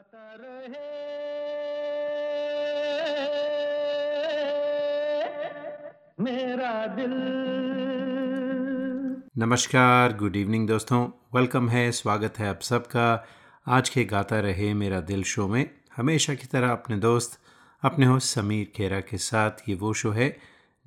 गाता 0.00 0.36
रहे। 0.40 0.80
मेरा 6.20 6.86
दिल। 6.86 7.12
नमस्कार 9.38 10.12
गुड 10.12 10.36
इवनिंग 10.36 10.68
दोस्तों। 10.68 11.08
वेलकम 11.34 11.68
है, 11.68 11.92
स्वागत 11.92 12.38
है 12.38 12.48
आप 12.48 12.60
सबका। 12.60 13.26
आज 13.66 13.88
के 13.88 14.04
गाता 14.04 14.40
रहे 14.40 14.74
मेरा 14.74 15.00
दिल 15.00 15.22
शो 15.22 15.48
में। 15.48 15.70
हमेशा 15.96 16.34
की 16.34 16.46
तरह 16.46 16.72
अपने 16.72 16.96
दोस्त, 16.96 17.40
अपने 17.82 18.06
होस्ट 18.06 18.28
समीर 18.28 18.72
खेरा 18.76 19.00
के 19.00 19.18
साथ 19.18 19.50
ये 19.68 19.74
वो 19.74 19.92
शो 19.92 20.10
है, 20.10 20.38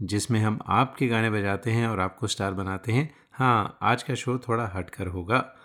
जिसमें 0.02 0.40
हम 0.40 0.60
आपके 0.68 1.08
गाने 1.08 1.30
बजाते 1.30 1.72
हैं 1.72 1.88
और 1.88 2.00
आपको 2.00 2.28
स्टार 2.28 2.54
बनाते 2.54 2.92
हैं। 2.92 3.16
हाँ 3.32 3.78
आज 3.82 4.04
का 4.04 4.16
शो 4.16 4.38
थोड़ा 4.38 4.68
हटकर 4.68 5.08
होगा। 5.08 5.56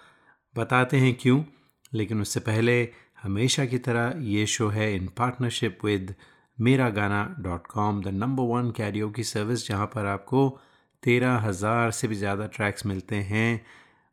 बताते 0.57 0.96
हैं 0.96 1.15
क्यों, 1.15 1.45
लेकिन 1.95 2.21
उससे 2.21 2.41
पहले 2.41 3.07
हमेशा 3.19 3.64
की 3.66 3.79
तरह 3.80 4.12
ये 4.27 4.46
शो 4.46 4.69
है 4.69 4.95
इन 4.95 5.07
partnership 5.18 5.85
with 5.85 6.14
Mera 6.58 6.89
Gaana 6.90 7.22
dot 7.41 7.67
com 7.67 8.03
the 8.03 8.08
number 8.14 8.43
one 8.44 8.71
Cairo 8.77 9.08
की 9.11 9.25
सर्विस 9.25 9.67
जहाँ 9.68 9.86
पर 9.86 10.07
आपको 10.07 10.49
तेरह 11.03 11.36
हज़ार 11.39 11.91
से 11.91 12.08
भी 12.08 12.14
ज़्यादा 12.14 12.46
ट्रैक्स 12.54 12.86
मिलते 12.86 13.17
हैं 13.25 13.50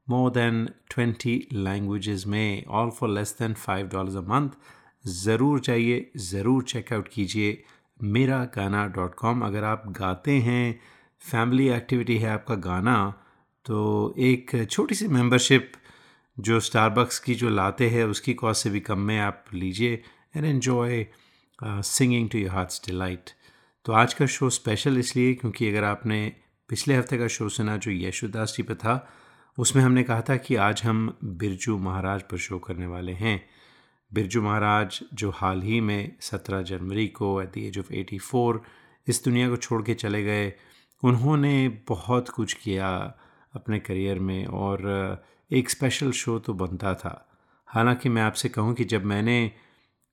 मोर 0.08 0.32
देन 0.32 0.66
ट्वेंटी 0.90 1.36
लैंग्वेजेस 1.54 2.26
में 2.28 2.66
all 2.74 2.90
for 2.90 3.10
less 3.10 3.36
than 3.40 3.54
five 3.60 3.88
dollars 3.88 4.16
a 4.16 4.28
month 4.30 4.50
ज़रूर 5.06 5.60
चाहिए 5.60 6.12
ज़रूर 6.24 6.64
चेकआउट 6.64 7.08
कीजिए 7.08 7.64
मेरा 8.00 8.44
गाना 8.56 8.86
डॉट 8.96 9.16
कॉम 9.16 9.42
अगर 9.46 9.64
आप 9.64 9.84
गाते 9.98 10.38
हैं 10.42 10.80
फैमिली 11.22 11.68
एक्टिविटी 11.72 12.18
है 12.18 12.30
आपका 12.30 12.56
गाना 12.62 12.98
तो 13.66 13.82
एक 14.20 14.52
छोटी 14.70 14.96
सी 14.96 15.08
मेंबरशिप 15.08 15.72
जो 16.38 16.60
स्टारबक्स 16.60 17.20
की 17.20 17.36
जो 17.36 17.50
लाते 17.50 17.90
हैं, 17.90 18.04
उसकी 18.04 18.34
कॉस्ट 18.34 18.64
से 18.64 18.70
भी 18.70 18.80
कम 18.80 19.00
में 19.00 19.20
आप 19.20 19.44
लीजिए 19.54 20.02
and 20.36 20.46
enjoy 20.46 21.06
singing 21.60 22.30
to 22.30 22.38
your 22.38 22.52
heart's 22.52 22.82
delight 22.86 23.30
तो 23.86 23.94
आज 23.94 24.14
का 24.14 24.26
शो 24.26 24.50
स्पेशल 24.50 24.98
इसलिए 24.98 25.34
क्योंकि 25.34 25.70
अगर 25.70 25.84
आपने 25.84 26.32
पिछले 26.70 26.96
हफ़्ते 26.96 27.18
का 27.18 27.28
शो 27.28 27.50
सुना 27.50 27.76
जो 27.78 27.92
यशुदास 27.92 28.54
जी 28.58 28.64
पर 28.64 28.76
था, 28.76 29.08
उसमें 29.58 29.84
हमने 29.84 30.04
कहा 30.04 30.22
था 30.22 30.36
कि 30.38 30.56
आज 30.56 30.82
हम 30.84 31.18
बिरजू 31.24 31.78
महाराज 31.78 32.22
पर 32.22 32.38
शो 32.38 32.60
करने 32.60 32.88
वाले 32.88 33.12
हैं। 33.12 33.40
बिरजू 34.12 34.42
महाराज 34.42 35.00
जो 35.14 35.30
हाल 35.30 35.62
ही 35.62 35.80
में 35.82 36.18
17 36.22 36.62
जनवरी 36.62 37.08
को 37.08 37.42
एट 37.42 37.54
द 37.54 37.58
एज 37.58 37.80
ऑफ़ 37.80 37.92
84 37.94 38.60
इस 39.08 39.24
दुनिया 39.26 39.50
को 39.50 39.58
छोड़ 39.58 39.82
के 39.84 39.94
चले 39.94 40.24
गए, 40.24 40.54
उन्होंने 41.04 41.68
बहुत 41.88 42.30
कुछ 42.30 42.54
किया 42.54 42.90
अपने 43.54 43.80
करियर 43.80 44.20
में 44.20 44.46
और 44.46 44.82
एक 45.52 45.70
स्पेशल 45.70 46.12
शो 46.12 46.40
तो 46.40 46.54
बनता 46.54 46.94
था। 46.94 47.30
हालाँकि 47.68 48.10
मैं 48.10 48.22
आपसे 48.22 48.50
कहूँ 48.50 48.74
कि 48.74 48.84
जब 48.84 49.06
मैंने 49.06 49.52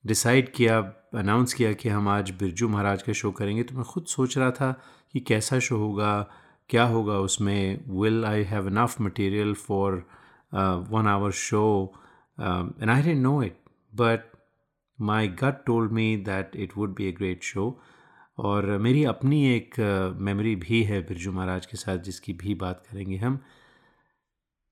डिसाइड 0.05 0.53
किया 0.53 0.79
अनाउंस 1.15 1.53
किया 1.53 1.73
कि 1.73 1.89
हम 1.89 2.07
आज 2.07 2.31
बिरजू 2.31 2.69
महाराज 2.69 3.03
का 3.03 3.13
शो 3.13 3.31
करेंगे 3.31 3.63
तो 3.63 3.75
मैं 3.75 3.83
ख़ुद 3.83 4.05
सोच 4.05 4.37
रहा 4.37 4.51
था 4.51 4.81
कि 5.13 5.19
कैसा 5.19 5.59
शो 5.59 5.77
होगा 5.77 6.29
क्या 6.69 6.83
होगा 6.83 7.13
उसमें 7.13 7.83
will 8.01 8.25
I 8.25 8.43
have 8.43 8.67
enough 8.67 9.01
material 9.01 9.53
for 9.53 10.07
one 10.89 11.07
hour 11.07 11.31
show 11.31 11.93
and 12.39 12.89
I 12.89 13.01
didn't 13.01 13.21
know 13.21 13.43
it 13.43 13.57
but 13.95 14.31
my 15.01 15.27
gut 15.27 15.65
told 15.65 15.91
me 15.91 16.17
that 16.17 16.51
it 16.55 16.71
would 16.77 16.95
be 16.95 17.05
a 17.05 17.11
great 17.11 17.43
show 17.43 17.81
और 18.37 18.77
मेरी 18.77 19.03
अपनी 19.03 19.55
एक 19.55 19.75
मेमोरी 20.19 20.55
uh, 20.55 20.61
भी 20.61 20.83
है 20.83 21.01
बिरजू 21.01 21.31
महाराज 21.31 21.65
के 21.65 21.77
साथ 21.77 21.97
जिसकी 21.97 22.33
भी 22.33 22.55
बात 22.55 22.83
करेंगे 22.91 23.17
हम। 23.17 23.39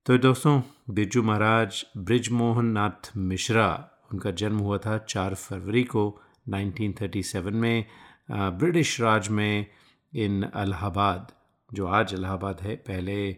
तो 0.05 0.17
दोस्तों, 0.17 0.61
बिरजू 0.89 1.21
महाराज 1.23 1.83
ब्रिजमोहन 1.97 2.65
नाथ 2.67 3.09
मिश्रा, 3.17 3.67
उनका 4.13 4.31
जन्म 4.31 4.57
हुआ 4.57 4.77
था 4.77 4.97
चार 5.09 5.33
फरवरी 5.33 5.83
को 5.83 6.05
1937 6.49 7.51
में 7.53 7.85
ब्रिटिश 8.31 8.99
राज 9.01 9.27
में 9.29 9.65
इन 10.13 10.43
अलाहाबाद, 10.43 11.31
जो 11.69 11.87
आज 11.87 12.13
इलाहाबाद 12.13 12.61
है, 12.61 12.75
पहले 12.77 13.29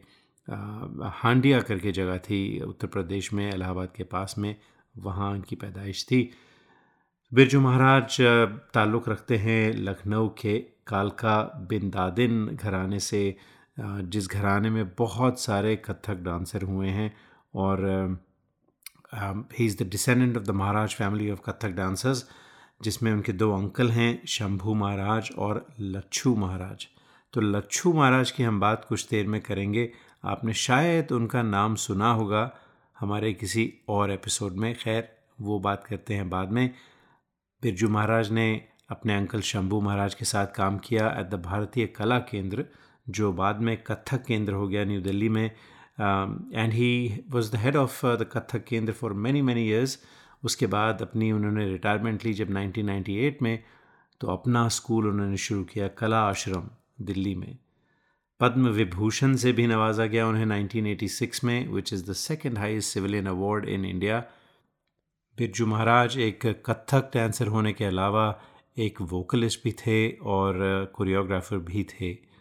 हांडिया 1.13 1.59
करके 1.61 1.91
जगह 1.91 2.17
थी, 2.19 2.59
उत्तर 2.61 2.87
प्रदेश 2.87 3.33
में 3.33 3.49
इलाहाबाद 3.53 3.91
के 3.95 4.03
पास 4.05 4.35
में, 4.37 4.55
वहाँ 4.95 5.31
उनकी 5.31 5.55
पैदाइश 5.55 6.05
थी। 6.11 6.29
बिरजू 7.31 7.61
महाराज 7.61 8.17
ताल्लुक़ 8.73 9.09
रखते 9.09 9.37
हैं 9.37 9.73
लखनऊ 9.75 10.29
के 10.39 10.57
कालका 10.87 11.41
बिन 11.69 11.89
दादिन 11.89 12.45
घराने 12.55 12.99
से 13.01 13.35
जिस 13.77 14.27
घराने 14.27 14.69
में 14.69 14.89
बहुत 14.95 15.39
सारे 15.39 15.75
कथक 15.75 16.15
डांसर 16.15 16.61
हुए 16.61 16.89
हैं 16.89 17.11
और 17.55 17.85
he 19.59 19.65
is 19.65 19.83
the 19.83 19.87
descendant 19.89 20.37
of 20.37 20.43
the 20.43 20.49
Maharaj 20.49 20.93
family 20.93 21.29
of 21.31 21.41
Kathak 21.49 21.69
dancers 21.69 22.25
जिसमें 22.83 23.11
उनके 23.11 23.31
दो 23.31 23.51
अंकल 23.57 23.89
हैं, 23.91 24.25
शंभू 24.25 24.73
महाराज 24.73 25.29
और 25.37 25.65
लच्छू 25.79 26.35
महाराज। 26.35 26.87
तो 27.33 27.41
लच्छू 27.41 27.93
महाराज 27.93 28.31
की 28.31 28.43
हम 28.43 28.59
बात 28.59 28.85
कुछ 28.85 29.07
देर 29.09 29.27
में 29.27 29.39
करेंगे। 29.41 29.91
आपने 30.25 30.53
शायद 30.53 31.11
उनका 31.11 31.41
नाम 31.41 31.75
सुना 31.75 32.11
होगा 32.11 32.51
हमारे 32.99 33.33
किसी 33.33 33.73
और 33.89 34.11
एपिसोड 34.11 34.53
में। 34.53 34.73
खैर, 34.75 35.09
वो 35.41 35.59
बात 35.59 35.83
करते 35.83 36.13
हैं 36.13 36.29
बाद 36.29 36.51
में। 36.51 36.69
बिरजू 37.63 37.89
महाराज 37.89 38.31
ने 38.31 38.65
अपने 38.89 39.15
अंकल 39.15 39.41
शंभू 39.41 39.81
महाराज 39.81 40.13
के 40.13 40.25
साथ 40.25 40.47
काम 40.47 40.77
किया 40.77 41.07
एट 41.19 41.29
द 41.29 41.41
भारतीय 41.41 41.85
कला 41.87 42.19
केंद्र 42.19 42.65
जो 43.09 43.31
बाद 43.33 43.61
में 43.61 43.75
कथक 43.83 44.25
केंद्र 44.25 44.53
हो 44.53 44.67
गया 44.67 44.83
न्यू 44.85 45.01
दिल्ली 45.01 45.29
में 45.29 45.45
and 45.45 46.73
he 46.73 47.23
was 47.29 47.51
the 47.51 47.55
head 47.55 47.75
of 47.75 48.05
the 48.05 48.29
Kathak 48.31 48.63
Kendra 48.63 48.93
for 48.93 49.13
many 49.13 49.41
many 49.41 49.67
years 49.67 49.99
उसके 50.43 50.67
बाद 50.67 51.01
अपनी 51.01 51.31
उन्होंने 51.31 51.67
रिटायरमेंट 51.69 52.25
ली 52.25 52.33
जब 52.33 52.49
1998 52.49 53.41
में 53.41 53.63
तो 54.21 54.27
अपना 54.27 54.67
स्कूल 54.67 55.07
उन्होंने 55.07 55.37
शुरू 55.37 55.63
किया 55.63 55.87
कला 55.87 56.19
आश्रम 56.19 56.69
दिल्ली 57.01 57.35
में। 57.35 57.57
पद्म 58.39 58.67
विभूषण 58.67 59.35
से 59.35 59.51
भी 59.51 59.67
नवाजा 59.67 60.05
गया 60.05 60.27
उन्हें 60.27 60.45
1986 60.45 61.43
में 61.43 61.67
which 61.67 61.93
is 61.93 62.09
the 62.09 62.13
second 62.13 62.57
highest 62.57 62.93
civilian 62.93 63.27
award 63.27 63.65
in 63.65 63.85
India 63.85 64.19
Birju 65.37 65.65
Maharaj 65.65 66.17
एक 66.17 66.45
कथक 66.65 67.11
डांसर 67.13 67.47
होने 67.47 67.73
के 67.73 67.85
अलावा 67.85 68.25
एक 68.77 69.01
वोकलिस्ट 69.01 69.63
भी 69.63 69.71
थे 69.71 70.09
और 70.09 70.59
कोरियोग्राफर 70.95 71.57
भी 71.57 71.83
थे। 71.83 72.32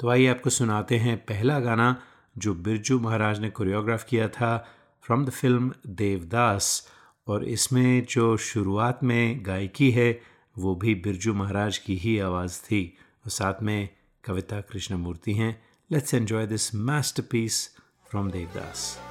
तो 0.00 0.08
आइए 0.08 0.26
आपको 0.26 0.50
सुनाते 0.50 0.98
हैं 0.98 1.16
पहला 1.18 1.60
गाना 1.60 2.02
जो 2.38 2.54
बिरजू 2.54 2.98
महाराज 2.98 3.40
ने 3.40 3.50
कोरियोग्राफ 3.50 4.04
किया 4.04 4.28
था 4.28 4.68
फ्रॉम 5.02 5.24
द 5.24 5.30
फ़िल्म 5.30 5.74
देवदास 5.86 6.88
और 7.28 7.44
इसमें 7.44 8.04
जो 8.04 8.36
शुरुआत 8.36 9.04
में 9.04 9.46
गायकी 9.46 9.90
है, 9.90 10.20
वो 10.58 10.74
भी 10.74 10.94
बिरजू 10.94 11.34
महाराज 11.34 11.78
की 11.78 11.96
ही 11.96 12.18
आवाज़ 12.18 12.60
थी। 12.60 12.96
और 13.24 13.30
साथ 13.30 13.54
में 13.62 13.88
कविता 14.24 14.60
कृष्णमूर्ति 14.60 15.32
हैं। 15.32 15.62
Let's 15.92 16.14
enjoy 16.14 16.46
this 16.46 16.74
masterpiece 17.22 17.76
from 18.10 18.30
Devdas 18.30 19.03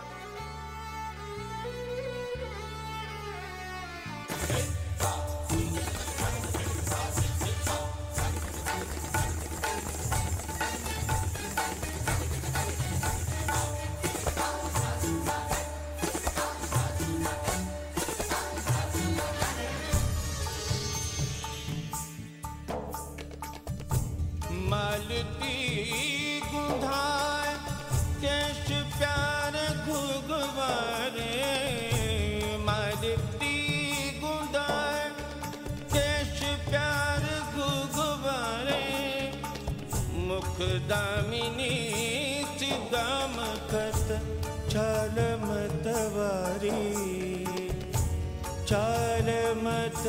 चल 49.14 49.28
मत 49.64 50.04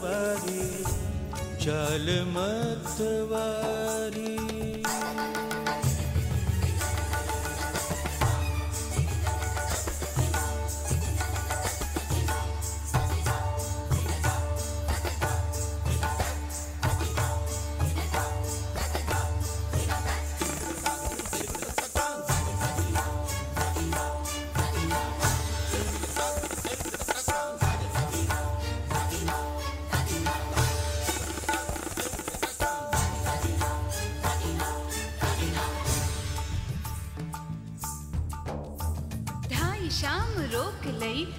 वारी 0.00 0.64
चल 1.62 2.08
मत 2.34 2.98
वारी 3.30 4.43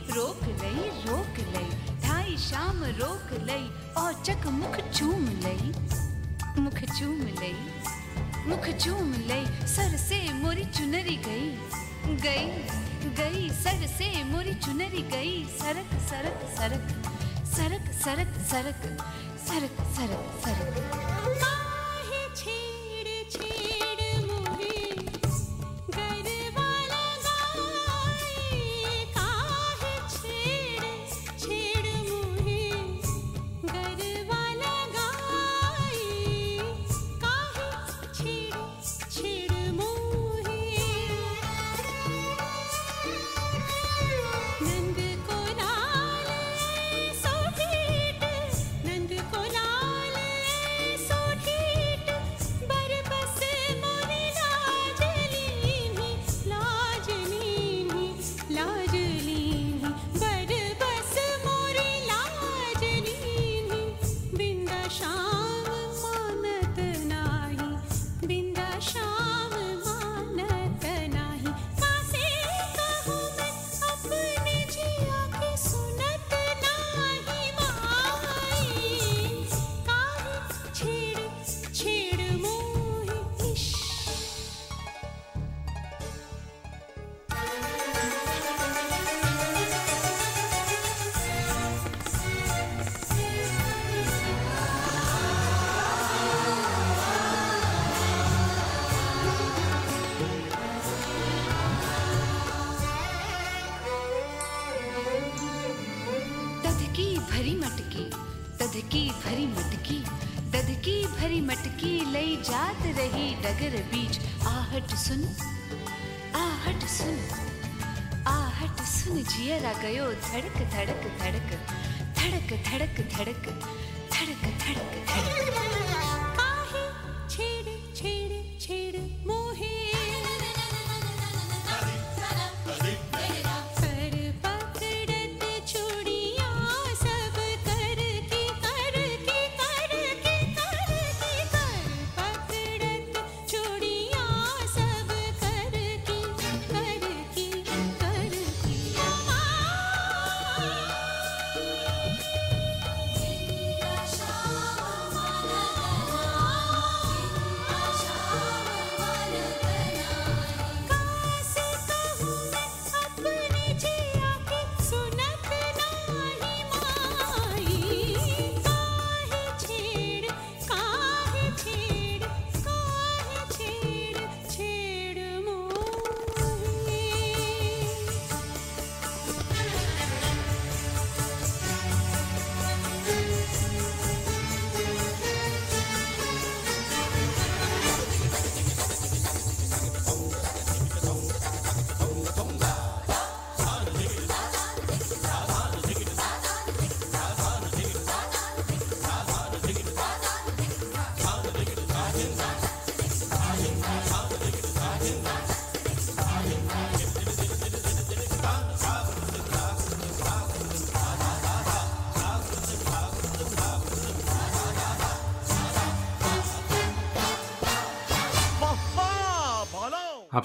रोक 0.09 0.43
लई 0.61 0.89
रोक 1.05 1.39
लई। 1.55 1.69
ढाई 2.01 2.37
शाम 2.37 2.83
रोक 2.99 3.33
लई 3.43 3.69
और 3.97 4.13
चक 4.23 4.47
मुख 4.53 4.79
चूम 4.91 5.27
लई। 5.43 5.71
मुख 6.59 6.79
चूम 6.99 7.21
लई, 7.39 7.55
मुख 8.47 8.67
चूम 8.77 9.11
लई, 9.27 9.45
सर 9.67 9.97
से 9.97 10.21
मोरी 10.33 10.65
चुनरी 10.65 11.15
गई। 11.25 11.49
गई 12.23 12.47
गई, 13.17 13.49
सर 13.49 13.85
से 13.87 14.23
मोरी 14.23 14.53
चुनरी 14.55 15.01
गई। 15.11 15.43
सरक 15.59 15.93
सरक 16.09 16.47
सरक 16.57 16.89
सरक 17.55 17.91
सरक 18.03 18.33
सरक 18.51 18.81
सरक 19.47 19.79
सरक 19.97 20.33
सरक। 20.45 20.83
काहे 21.35 21.64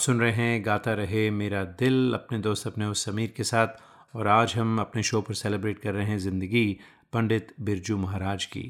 सुन 0.00 0.20
रहे 0.20 0.32
हैं 0.32 0.64
गाता 0.66 0.92
रहे 0.94 1.30
मेरा 1.30 1.62
दिल 1.78 2.12
अपने 2.14 2.38
दोस्त 2.38 2.66
अपने 2.66 2.86
उस 2.86 3.04
समीर 3.04 3.32
के 3.36 3.44
साथ 3.44 4.16
और 4.16 4.28
आज 4.28 4.54
हम 4.56 4.78
अपने 4.80 5.02
शो 5.02 5.20
पर 5.20 5.34
सेलिब्रेट 5.34 5.78
कर 5.78 5.92
रहे 5.94 6.06
हैं 6.06 6.18
ज़िंदगी 6.18 6.78
पंडित 7.12 7.52
बिरजू 7.60 7.96
महाराज 7.96 8.44
की। 8.44 8.62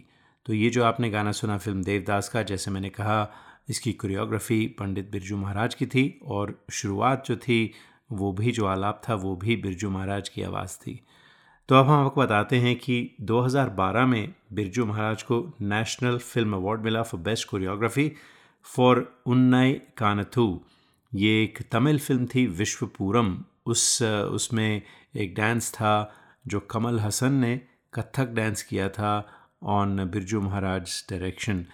तो 0.47 0.53
ये 0.53 0.71
जो 0.71 0.85
आपने 0.85 1.11
गाना 1.11 1.33
सुना 1.33 1.59
फ़िल्म 1.59 1.83
देवदास 1.83 2.29
का, 2.29 2.43
जैसे 2.43 2.71
मैंने 2.71 2.89
कहा, 2.89 3.31
इसकी 3.69 3.93
कोरियोग्राफी 3.93 4.67
पंडित 4.79 5.11
बिरजू 5.13 5.37
महाराज 5.37 5.75
की 5.75 5.87
थी 5.87 6.21
और 6.27 6.55
शुरुआत 6.71 7.25
जो 7.27 7.37
थी, 7.37 7.73
वो 8.13 8.33
भी 8.33 8.53
जो 8.53 8.67
आलाप 8.67 9.03
था, 9.09 9.15
वो 9.15 9.37
भी 9.37 9.57
बिरजू 9.57 9.91
महाराज 9.91 10.29
की 10.29 10.43
आवाज़ 10.43 10.77
थी। 10.79 11.01
तो 11.69 11.75
अब 11.75 11.87
हम 11.87 12.05
आपको 12.07 12.21
बताते 12.21 12.57
हैं 12.57 12.75
कि 12.77 13.17
2012 13.23 14.07
में 14.07 14.35
बिरजू 14.53 14.87
महाराज 14.87 15.23
को 15.23 15.39
नेशनल 15.63 16.19
फ़िल्म 16.19 16.57
अवार्ड 16.57 16.81
मिला 16.81 17.03
for 17.03 17.21
best 17.21 17.49
choreography 17.49 18.11
for 18.67 19.23
Unnai 19.27 19.73
Kaanathu 19.97 20.47
ये 21.13 21.43
एक 21.43 21.59
तमिल 21.73 21.99
फ़िल्म 21.99 22.27
थी, 22.27 22.47
विश्वपूरम। 22.47 23.37
उस, 23.67 24.03
उसमें 24.03 24.83
एक 25.17 25.35
डांस 25.35 25.71
था 25.73 26.15
जो 26.47 26.61
कमल 26.71 26.99
हसन 27.01 27.33
ने 27.35 27.61
कथक 27.95 28.29
डांस 28.35 28.63
किया 28.63 28.89
था 28.89 29.13
ऑन 29.63 30.05
बिरजू 30.07 30.41
महाराज 30.41 31.05
डायरेक्शन। 31.11 31.65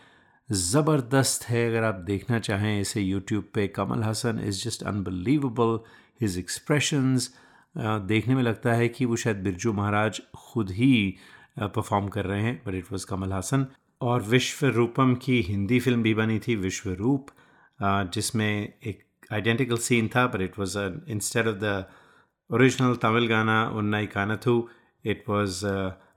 ज़बरदस्त 0.49 1.45
है, 1.49 1.69
अगर 1.69 1.85
आप 1.85 1.95
देखना 2.07 2.38
चाहें 2.38 2.81
इसे 2.81 3.00
यूट्यूब 3.00 3.45
पे। 3.55 3.66
Kamal 3.69 4.02
Haasan 4.02 4.40
is 4.47 4.64
just 4.64 4.83
unbelievable 4.83 5.78
his 6.21 6.38
expressions 6.38 7.35
देखने 7.76 8.35
में 8.35 8.43
लगता 8.43 8.73
है 8.75 8.88
कि 8.88 9.05
वो 9.05 9.16
शायद 9.16 9.43
बिरजू 9.45 9.73
महाराज 9.73 10.21
खुद 10.37 10.71
ही 10.71 11.16
परफॉर्म 11.59 12.09
कर 12.09 12.25
रहे 12.25 12.43
हैं 12.43 12.61
but 12.66 12.75
it 12.75 12.93
was 12.93 13.05
Kamal 13.05 13.33
Haasan. 13.33 13.66
और 14.00 14.23
विश्व 14.25 14.66
रूपम 14.69 15.14
की 15.14 15.40
हिंदी 15.43 15.81
फ़िल्म 15.81 16.02
भी 16.02 16.14
बनी 16.14 16.38
थी 16.38 16.57
विश्व 16.57 16.90
रूप 16.93 17.31
जिसमें 17.81 18.73
एक 18.87 19.05
आइडेंटिकल 19.30 19.76
सीन 19.83 20.09
था 20.09 20.26
but 20.26 20.40
it 20.42 20.59
was 20.59 20.78
instead 21.11 21.49
of 21.49 21.56
the 21.56 21.85
original 22.50 22.97
Tamil 23.02 23.26
गाना 23.28 23.59
उन्नाई 23.76 24.06
कानथू 24.09 24.56
इट 25.04 25.25
वॉज़ 25.28 25.64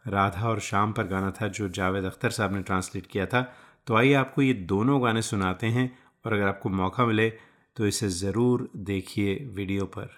राधा 0.09 0.47
और 0.49 0.59
शाम 0.61 0.93
पर 0.93 1.07
गाना 1.07 1.31
था 1.31 1.47
जो 1.53 1.69
जावेद 1.71 2.05
अख्तर 2.05 2.29
साहब 2.31 2.53
ने 2.53 2.61
ट्रांसलेट 2.63 3.07
किया 3.07 3.25
था 3.25 3.41
तो 3.87 3.95
आइए 3.95 4.13
आपको 4.15 4.41
ये 4.41 4.53
दोनों 4.69 5.01
गाने 5.03 5.21
सुनाते 5.23 5.67
हैं 5.69 5.89
और 6.25 6.33
अगर 6.33 6.47
आपको 6.47 6.69
मौका 6.71 7.05
मिले 7.05 7.29
तो 7.77 7.87
इसे 7.87 8.09
ज़रूर 8.15 8.69
देखिए 8.85 9.35
वीडियो 9.55 9.85
पर 9.93 10.09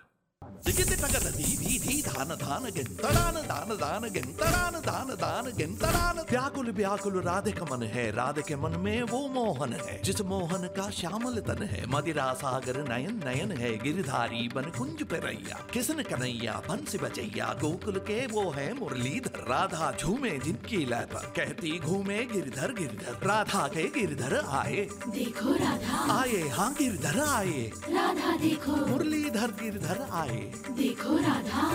జిగితి 0.66 0.96
టగద 1.02 1.28
దీధి 1.38 1.72
ధీ 1.84 1.96
ధాన 2.08 2.32
ధాన 2.44 2.66
గెంతడాన 2.76 3.38
దాన 3.52 3.72
దాన 3.84 4.04
గెంతడాన 4.16 4.76
దాన 4.90 5.10
దాన 5.24 5.48
గెంతడాన 5.60 6.18
व्याकुल 6.32 6.68
व्याकुल 6.78 7.16
राधे 7.28 7.52
का 7.58 7.66
मन 7.70 7.82
है 7.94 8.04
राधे 8.18 8.42
के 8.50 8.56
मन 8.64 8.74
में 8.84 9.00
वो 9.12 9.20
मोहन 9.36 9.72
है 9.86 9.96
जिस 10.08 10.20
मोहन 10.32 10.64
का 10.78 10.86
श्यामल 11.00 11.36
तन 11.48 11.62
है 11.72 11.80
मदिरा 11.94 12.28
सागर 12.42 12.78
नयन 12.92 13.16
नयन 13.28 13.52
है 13.62 13.72
गिरधारी 13.84 14.44
बन 14.56 14.68
कुंज 14.78 15.00
पे 15.12 15.18
रैया 15.26 15.58
किसन 15.74 16.00
कन्हैया 16.12 16.54
बंसी 16.68 16.98
बजैया 17.04 17.48
गोकुल 17.64 17.98
के 18.10 18.20
वो 18.36 18.44
है 18.58 18.68
मुरलीधर 18.80 19.42
राधा 19.52 19.90
झूमे 20.02 20.34
जिनकी 20.46 20.80
लय 20.92 21.06
पर 21.14 21.26
कहती 21.40 21.74
घूमे 21.88 22.20
गिरधर 22.34 22.74
गिरधर 22.80 23.18
राधा 23.32 23.64
के 23.76 23.86
गिरधर 23.98 24.36
आए 24.62 24.80
देखो 25.18 25.50
राधा। 25.66 25.98
आए 26.18 26.42
हाँ 26.60 26.70
गिरधर 26.80 27.20
आए 27.28 27.60
राधा 27.98 28.32
देखो। 28.46 28.78
मुरलीधर 28.94 29.58
गिरधर 29.64 30.00
आए 30.24 30.31
देखो 30.32 31.18
राधा। 31.18 31.70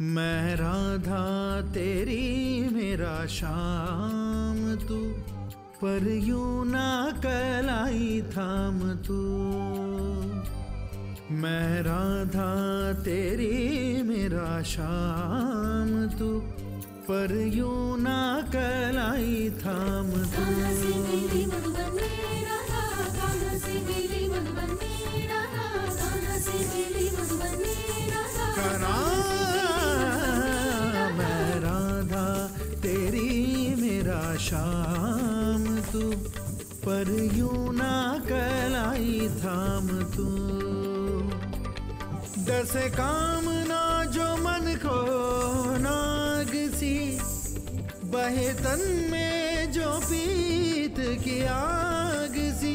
मैं 0.00 0.56
राधा 0.56 1.60
तेरी 1.72 2.68
मेरा 2.72 3.26
शाम 3.26 4.76
तू 4.88 4.98
पर 5.82 6.08
यूँ 6.12 6.66
ना 6.66 7.12
कलाई 7.24 8.22
थाम 8.36 8.80
तू। 9.06 9.89
मैं 11.30 11.82
राधा 11.82 12.50
तेरी 13.06 14.02
मेरा 14.02 14.62
शाम 14.66 15.90
तू 16.18 16.28
पर 17.06 17.34
यूँ 17.54 17.98
ना 18.00 18.50
कलाई 18.50 19.50
थाम 19.62 20.10
तू। 20.10 20.44
करा 28.56 28.98
मैं 31.18 31.60
राधा 31.60 32.26
तेरी 32.82 33.30
मेरा 33.82 34.22
शाम 34.48 35.64
तू 35.92 36.10
पर 36.84 37.14
यूँ 37.36 37.74
ना 37.74 37.94
कलाई 38.26 39.28
थाम 39.38 39.88
तू। 40.16 40.69
दस 42.50 42.72
कामना 42.94 43.82
जो 44.04 44.26
मन 44.36 44.64
को 44.82 44.94
नाग 45.78 46.50
सी, 46.74 46.96
बहे 48.04 48.48
तन 48.52 48.80
में 49.10 49.72
जो 49.72 49.90
पीत 50.00 50.96
की 51.24 51.36
आग 51.46 52.34
सी। 52.60 52.74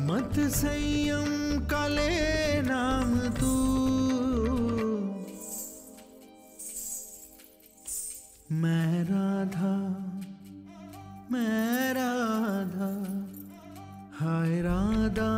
मत 0.00 0.38
संयम 0.56 1.28
का 1.66 1.86
ले 1.86 2.62
नाम 2.62 3.18
तू। 3.40 3.52
मैं 8.52 9.04
राधा 9.04 9.74
मैं 11.32 11.94
राधा, 11.94 12.90
हाय 14.20 14.60
राधा 14.62 15.30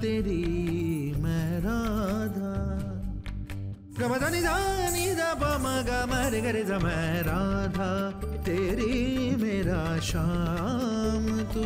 तेरी 0.00 0.49
गमदानी 3.99 4.41
दानी 4.47 5.05
दा 5.19 5.29
पमा 5.41 5.75
गमर 5.89 6.33
गरे 6.45 6.63
दा 6.69 6.77
मैं 6.85 7.11
राधा 7.27 7.89
तेरी 8.47 8.95
मेरा 9.43 9.83
शाम 10.09 11.25
तू 11.53 11.63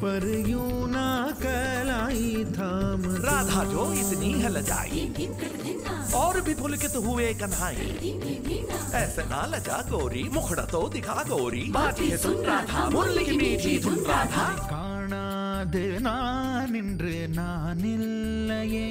पर 0.00 0.24
यूं 0.48 0.74
ना 0.90 1.06
कलाई 1.42 2.26
थाम 2.58 3.00
तू। 3.06 3.14
राधा 3.24 3.62
जो 3.72 3.84
इतनी 4.02 4.30
है 4.42 4.48
लजाई 4.56 5.00
दिन 5.16 5.32
कट 5.40 5.54
धिन्ना 5.62 5.94
और 6.18 6.40
भी 6.48 6.54
पुलकित 6.60 6.94
हुए 7.06 7.32
कन्हाई 7.40 7.88
दिन 8.02 8.20
दिन 8.26 8.38
धिन्ना 8.48 8.78
ऐसे 9.00 9.22
ना 9.32 9.40
लजा 9.54 9.78
गोरी 9.90 10.22
मुखड़ा 10.36 10.64
तो 10.74 10.82
दिखा 10.94 11.16
गोरी 11.32 11.64
बाजी 11.78 12.06
है 12.10 12.16
सुन 12.26 12.38
राधा 12.50 12.88
मुरली 12.94 13.24
की 13.30 13.36
मीठी 13.42 13.74
धुन 13.86 13.98
राधा 14.12 14.46
காணாது 14.72 15.84
நான் 16.06 16.70
நின்று 16.74 17.14
நான் 17.38 17.84
இல்லையே 17.92 18.86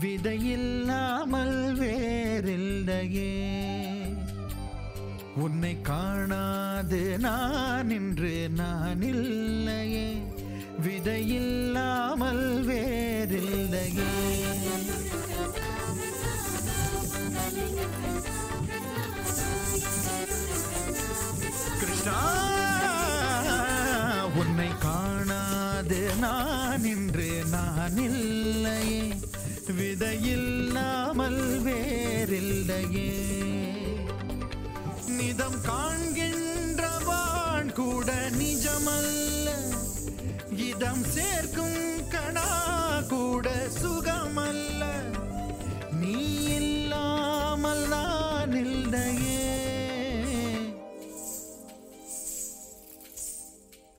விதையில்லாமல் 0.00 1.72
வேறில்லையே. 1.78 3.32
உன்னை 5.36 5.80
காணாது 5.80 7.18
நான் 7.18 7.86
நின்று 7.86 8.48
நான் 8.56 9.02
இல்லையே. 9.02 10.22
விதையில்லாமல் 10.86 12.64
வேறில்லையே. 12.64 14.10
கிருஷ்ணா 21.80 22.46
உன்னை 24.36 24.68
காணாது 24.78 26.14
நான் 26.20 26.84
இன்று 26.84 27.42
நான் 27.50 27.96
இல்லையே. 27.96 29.17
விதையில்லாமல் 29.68 31.62
வேறில்லையே. 31.62 33.26
நிதம் 35.08 35.64
காண்கின்றவான் 35.64 37.72
கூட 37.72 38.30
நிஜமல்ல. 38.30 39.50
இதம் 40.56 41.04
சேர்க்கும் 41.04 42.08
கணா 42.08 43.08
கூட 43.08 43.68
சுகமல்ல. 43.82 44.84
நீ 46.00 46.42
இல்லாமல் 46.42 47.88
நான் 47.88 48.54
இல்லையே. 48.54 49.66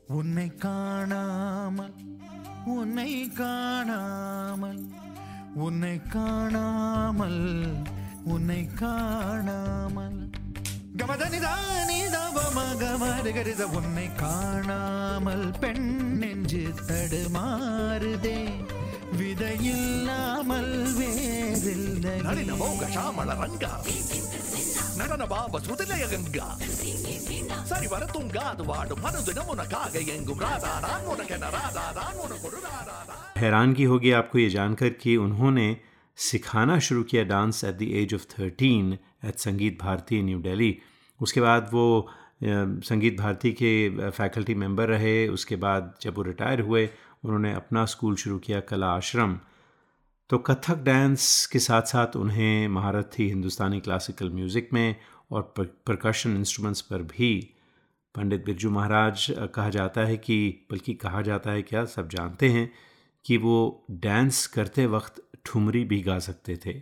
உன்னை 0.08 0.56
காணாமல் 0.56 1.94
உன்னை 2.66 3.28
காணாமல் 3.28 4.29
உன்னை 5.60 6.02
காணாமல் 6.08 7.74
உன்னை 8.24 8.66
காணாமல். 8.66 10.30
கமதனிதானி 10.98 11.98
உன்னை 13.74 14.16
காணாமல் 14.16 15.54
பெண் 15.60 16.18
நெஞ்சு 16.18 16.74
தடுமாறுதே. 16.88 18.40
விதையில்லாமல் 19.18 20.74
வேறில்லை 21.00 22.44
மோக 22.62 22.82
ரங்கா 23.42 23.74
நடன 25.00 25.24
பாப 25.34 25.54
சுதிலயங்கா 25.68 26.48
சரி 27.70 27.88
வர 27.94 28.04
தூங்காது 28.16 28.64
எங்கும் 30.16 30.42
ராதா 30.46 30.74
ராதா 31.58 32.06
हैरान 33.42 33.70
की 33.78 33.86
होगी 33.92 34.10
आपको 34.20 34.36
ये 34.40 34.50
जानकर 34.56 34.90
कि 35.02 35.12
उन्होंने 35.26 35.68
सिखाना 36.18 36.76
शुरू 36.88 37.02
किया 37.10 37.24
dance 37.32 37.58
at 37.70 37.76
the 37.82 37.84
age 38.00 38.10
of 38.18 38.26
thirteen 38.34 38.86
at 39.28 39.36
Sangeet 39.46 39.76
Bharati 39.84 40.18
new 40.30 40.40
Delhi 40.48 40.72
उसके 41.20 41.42
बाद 41.42 41.64
वो 41.76 41.86
संगीत 42.90 43.16
भारती 43.20 43.52
के 43.62 43.72
फैकल्टी 44.18 44.56
मेंबर 44.64 44.86
रहे. 44.88 45.18
उसके 45.38 45.56
बाद 45.66 45.82
जब 46.04 46.14
वो 46.18 46.24
रिटायर 46.24 46.60
हुए 46.62 46.84
उन्होंने 47.24 47.54
अपना 47.54 47.86
स्कूल 47.86 48.16
शुरू 48.16 48.38
किया 48.40 48.60
कला 48.60 48.88
आश्रम। 48.88 49.40
तो 50.30 50.38
कथक 50.38 50.78
डांस 50.84 51.46
के 51.52 51.60
साथ 51.60 51.82
साथ 51.82 52.16
उन्हें 52.16 52.68
महारत 52.68 53.10
थी 53.20 53.28
हिंदुस्तानी 53.28 53.80
क्लासिकल 53.80 54.30
म्यूज़िक 54.30 54.70
में 54.74 54.96
और 55.32 55.54
प्रकाशन 55.60 56.36
इंस्ट्रूमेंट्स 56.38 56.82
पर 56.82 57.02
भी 57.04 57.32
पंडित 58.16 58.46
बिरजू 58.46 58.70
महाराज 58.70 59.26
कहा 59.56 59.70
जाता 59.70 60.02
है 60.02 60.18
कि, 60.18 60.68
बल्कि 60.72 60.94
कहा 60.94 61.22
जाता 61.22 61.52
है 61.52 61.62
क्या, 61.62 61.86
सब 61.86 62.10
जानते 62.10 62.50
हैं 62.50 62.72
कि 63.26 63.38
वो 63.38 63.86
डांस 63.92 64.46
करते 64.48 64.86
वक्त 64.86 65.22
ठुमरी 65.46 65.84
भी 65.86 66.02
गा 66.02 66.20
सकते 66.20 66.58
थे। 66.66 66.82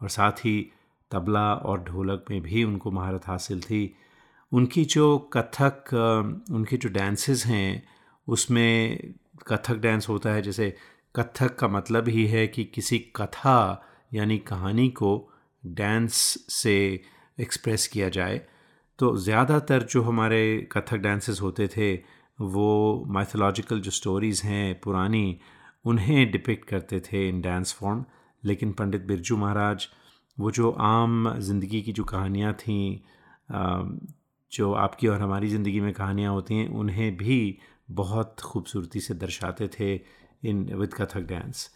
और 0.00 0.08
साथ 0.08 0.44
ही 0.44 0.72
तबला 1.10 1.54
और 1.54 1.82
ढोलक 1.84 2.24
में 2.30 2.40
भी 2.42 2.64
उनको 2.64 2.90
महारत 2.90 3.26
हासिल 3.26 3.60
थी। 3.60 3.96
उनकी 4.52 4.84
जो 4.84 5.18
कथक 5.18 5.94
उनकी 6.50 6.76
जो 6.76 6.88
डांसेस 6.88 7.46
हैं, 7.46 7.82
उसमें 8.28 8.98
कथक 9.42 9.76
डांस 9.76 10.08
होता 10.08 10.30
है, 10.30 10.42
जैसे 10.42 10.74
कथक 11.14 11.56
का 11.56 11.68
मतलब 11.68 12.08
ही 12.08 12.26
है 12.26 12.46
कि 12.46 12.64
किसी 12.64 12.98
कथा 13.16 13.82
यानी 14.14 14.38
कहानी 14.38 14.88
को 14.90 15.12
डांस 15.62 16.12
से 16.52 16.76
एक्सप्रेस 17.38 17.86
किया 17.88 18.08
जाए। 18.08 18.40
तो 18.98 19.16
ज़्यादातर 19.16 19.82
जो 19.82 20.02
हमारे 20.02 20.68
कथक 20.72 20.96
डांसेस 20.98 21.40
होते 21.42 21.66
थे, 21.68 21.94
वो 22.38 23.04
माइथोलॉजिकल 23.08 23.80
जो 23.80 23.90
स्टोरीज़ 23.90 24.42
हैं, 24.42 24.80
पुरानी, 24.80 25.38
उन्हें 25.84 26.30
डिपिक्ट 26.30 26.68
करते 26.68 27.00
थे 27.02 27.28
इन 27.28 27.40
डांस 27.40 27.72
फॉर्म 27.72 28.04
लेकिन 28.42 28.72
पंडित 28.72 29.04
बिरजू 29.06 29.36
महाराज, 29.36 29.86
वो 30.38 30.50
जो 30.50 30.70
आम 30.70 31.34
ज़िंदगी 31.38 31.82
की 31.82 31.92
जो 31.92 32.04
कहानियाँ 32.04 32.52
थीं 32.54 32.98
जो 34.52 34.72
आपकी 34.74 35.08
और 35.08 35.20
हमारी 35.20 35.48
ज़िंदगी 35.48 35.80
में 35.80 35.92
कहानियाँ 35.92 36.32
होती 36.32 36.54
हैं, 36.54 36.68
उन्हें 36.68 37.16
भी 37.16 37.58
बहुत 37.88 38.40
खूबसूरती 38.40 39.00
से 39.00 39.14
दर्शाते 39.14 39.68
थे 39.80 39.94
in 40.44 40.64
with 40.74 40.94
Kathak 40.94 41.26
dance 41.28 41.70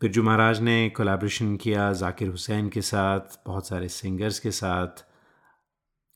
Birju 0.00 0.22
Maharaj 0.22 0.60
ने 0.60 0.88
कोलैबोरेशन 0.90 1.56
किया 1.56 1.92
जाकिर 1.92 2.28
हुसैन 2.28 2.68
के 2.68 2.80
साथ, 2.82 3.20
बहुत 3.46 3.68
सारे 3.68 3.88
सिंगर्स 3.88 4.38
के 4.38 4.50
साथ, 4.50 5.04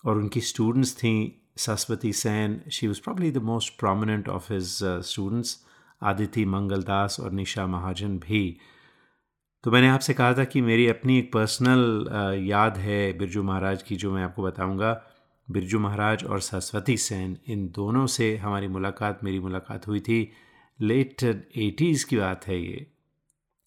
और 0.05 0.17
उनकी 0.17 0.41
स्टूडेंट्स 0.41 0.95
थी 0.97 1.13
Saraswati 1.57 2.13
Sen. 2.13 2.61
She 2.73 2.87
was 2.87 3.01
probably 3.03 3.31
the 3.31 3.39
most 3.43 3.79
prominent 3.79 4.29
of 4.29 4.53
his 4.53 4.79
students 4.83 5.57
Aditi 6.03 6.45
Mangaldas 6.45 7.19
और 7.21 7.33
निशा 7.33 7.67
महाजन 7.67 8.19
भी। 8.19 8.57
तो 9.65 9.71
मैंने 9.71 9.89
आपसे 9.89 10.15
कहा 10.15 10.35
था 10.35 10.45
कि 10.45 10.61
मेरी 10.61 10.87
अपनी 10.89 11.19
एक 11.19 11.33
पर्सनल 11.33 12.45
याद 12.45 12.77
है 12.79 13.13
बिरजू 13.19 13.43
महाराज 13.43 13.83
की, 13.83 13.97
जो 13.97 14.13
मैं 14.13 14.23
आपको 14.25 14.43
बताऊँगा। 14.43 14.93
बिरजू 15.51 15.79
महाराज 15.79 16.25
और 16.25 16.41
सरस्वती 16.41 16.97
सेन, 16.97 17.37
इन 17.47 17.67
दोनों 17.75 18.07
से 18.07 18.37
हमारी 18.37 18.69
मुलाकात 18.69 19.25
मेरी 19.25 19.41
मुलाकात 19.41 19.87
हुई 19.87 20.01
थी। 20.01 20.21
लेट 20.81 21.23
एटीज़ 21.25 22.07
की 22.07 22.17
बात 22.17 22.47
है 22.47 22.61
ये। 22.61 22.87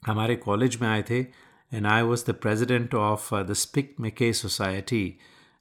हमारे 0.04 0.36
कॉलेज 0.36 0.82
में 0.82 0.88
आए 0.90 1.04
थे 1.10 1.20
and 1.20 1.88
I 1.88 2.02
was 2.02 2.24
the 2.28 2.34
president 2.36 2.96
of 2.96 3.34
the 3.36 3.54
SPIC 3.54 3.96
MACAY 4.00 4.32
society 4.34 5.06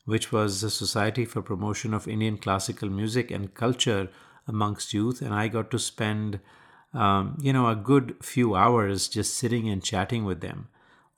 which 0.07 0.29
was 0.35 0.65
the 0.67 0.69
society 0.69 1.25
for 1.25 1.43
promotion 1.43 1.95
of 1.95 2.09
Indian 2.11 2.37
classical 2.37 2.91
music 2.91 3.33
and 3.33 3.49
culture 3.57 4.09
amongst 4.49 4.95
youth 4.95 5.23
and 5.23 5.33
I 5.33 5.49
got 5.49 5.71
to 5.71 5.79
spend 5.79 6.39
you 7.45 7.53
know 7.53 7.65
a 7.65 7.75
good 7.83 8.13
few 8.23 8.53
hours 8.55 9.13
just 9.13 9.35
sitting 9.35 9.69
and 9.69 9.83
chatting 9.83 10.27
with 10.27 10.39
them 10.39 10.65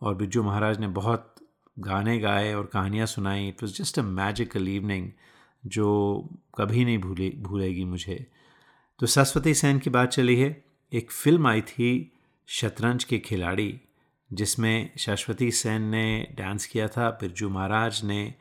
और 0.02 0.14
बिरजू 0.14 0.42
महाराज 0.42 0.78
ने 0.78 0.88
बहुत 0.88 1.33
गाने 1.78 2.18
गाए 2.18 2.54
और 2.54 2.66
कहानियाँ 2.66 3.06
सुनाई 3.06 3.48
it 3.48 3.62
was 3.62 3.74
just 3.74 3.98
a 3.98 4.02
magical 4.02 4.68
evening 4.68 5.10
जो 5.66 6.28
कभी 6.58 6.84
नहीं 6.84 6.98
भूले, 6.98 7.30
भूलेगी 7.30 7.84
मुझे। 7.84 8.26
तो 8.98 9.06
सरस्वती 9.06 9.54
सेन 9.54 9.78
की 9.78 9.90
बात 9.90 10.08
चली 10.08 10.36
है। 10.36 10.64
एक 10.92 11.10
फ़िल्म 11.10 11.46
आई 11.46 11.60
थी 11.60 12.12
शतरंज 12.46 13.04
के 13.04 13.18
खिलाड़ी, 13.18 13.80
जिसमें 14.32 14.90
शाश्वती 14.98 15.50
सेन 15.50 15.82
ने 15.82 16.34
डांस 16.38 16.66
किया 16.66 16.88
था, 16.88 17.10
बिरजू 17.10 17.48
महाराज 17.48 18.04
ने 18.04 18.34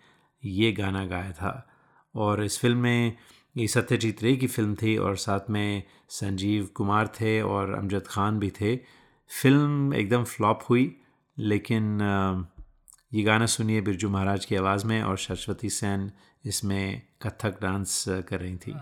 ये 0.46 0.72
गाना 0.72 1.06
गाया 1.06 1.32
था। 1.32 1.70
और 2.16 2.44
इस 2.44 2.60
फ़िल्म 2.60 2.78
में 2.78 3.18
ये 3.58 3.68
सत्यजीत 3.68 4.24
रे 4.24 4.36
की 4.36 4.48
फ़िल्म 4.48 4.76
थी 4.76 4.98
और 4.98 5.18
साथ 5.18 5.40
में 5.50 5.84
संजीव 6.10 6.66
कुमार 6.66 7.08
थे 7.08 7.42
और 7.42 7.74
अमजद 7.74 8.04
खान 8.08 8.40
भी 8.40 8.50
थे। 8.50 8.76
फ़िल्म 9.42 9.94
एकदम 9.94 10.24
फ्लॉप 10.24 10.60
हुई, 10.70 10.98
लेकिन 11.38 11.98
ये 13.14 13.24
गाना 13.24 13.46
सुनिए 13.46 13.82
बिरजू 13.82 14.10
महाराज 14.10 14.46
की 14.46 14.56
आवाज़ 14.56 14.86
में 14.88 15.02
और 15.04 15.18
सरस्वती 15.18 15.70
सेन 15.70 16.12
इसमें 16.46 17.02
कथक 17.22 17.62
डांस 17.62 18.06
कर 18.30 18.40
रही 18.40 18.56
थी। 18.58 18.74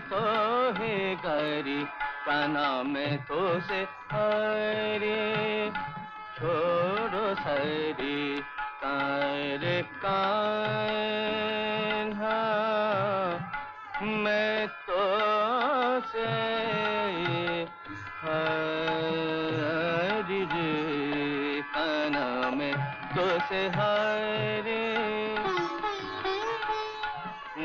तो 0.00 0.20
है 0.78 1.16
गरी 1.16 1.84
काना 2.26 2.82
में 2.82 3.24
तो 3.24 3.60
से 3.60 3.86
हरे। 4.12 5.70
छोड़ो 6.36 7.34
सरी 7.34 8.40
कार 8.82 9.82
कान्हा, 10.02 12.40
मैं 14.02 14.68
तो 14.86 15.04
से 16.08 16.28
हरि 18.22 20.42
काना 21.74 22.28
में 22.50 22.74
तो 23.14 23.26
से 23.48 23.62
हरे। 23.68 25.19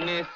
निस 0.05 0.35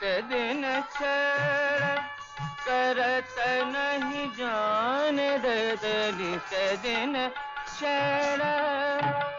करत 2.67 3.35
नहीं 3.65 4.27
जान 4.37 5.17
दर्द 5.17 5.85
निस 6.19 6.51
दिन 6.81 7.13
छड़। 7.77 9.38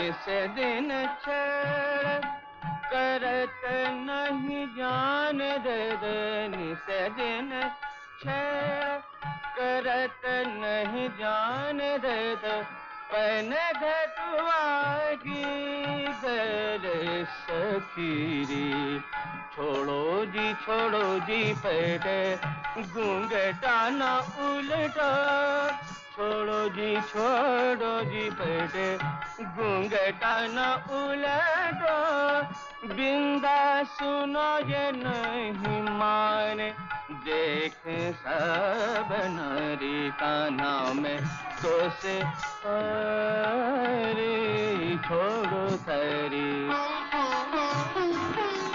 निस 0.00 0.26
दिन 0.56 0.88
करत 2.92 3.64
नहीं 4.06 4.66
जान 4.76 5.38
दद 5.66 6.04
निस 6.54 6.86
दिन 7.16 7.50
करत 9.58 10.22
नहीं 10.48 11.08
जान 11.20 11.78
दद 12.04 12.46
पन 13.12 13.52
घटवा 13.82 14.64
की 15.26 15.44
कर 16.24 16.88
सखीरी 17.36 19.00
छोड़ो 19.54 20.24
जी 20.34 20.52
छोड़ो 20.64 21.06
जी, 21.28 21.42
पेट 21.64 22.04
घूंघटा 22.86 23.78
ना 23.90 24.12
उल्टा। 24.48 25.10
छोड़ो 26.20 26.62
जी 26.68 26.88
छोड़ो 27.10 27.92
जी 28.04 28.22
पेटे 28.38 28.88
घूंघटा 29.44 30.32
न 30.52 30.64
उलटो। 30.92 31.94
बिंदा 32.88 33.60
सुनो, 33.92 34.48
ये 34.68 34.82
नहीं 34.96 35.80
माने। 35.98 36.68
देख 37.24 37.78
सब 38.16 39.14
नारी 39.36 40.10
का 40.20 40.34
नाम 40.50 41.02
तो 41.62 41.72
से 42.02 42.18
छोड़ो 45.08 45.64
सरी 45.86 46.50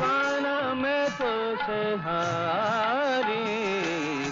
काना 0.02 0.58
में 0.74 1.06
तो 1.20 1.32
से 1.58 1.80
हारी, 2.08 3.46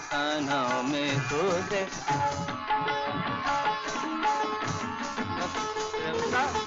काना 0.10 0.62
में 0.90 1.20
तो 1.30 1.44
से 1.70 2.53
तेरे 6.34 6.64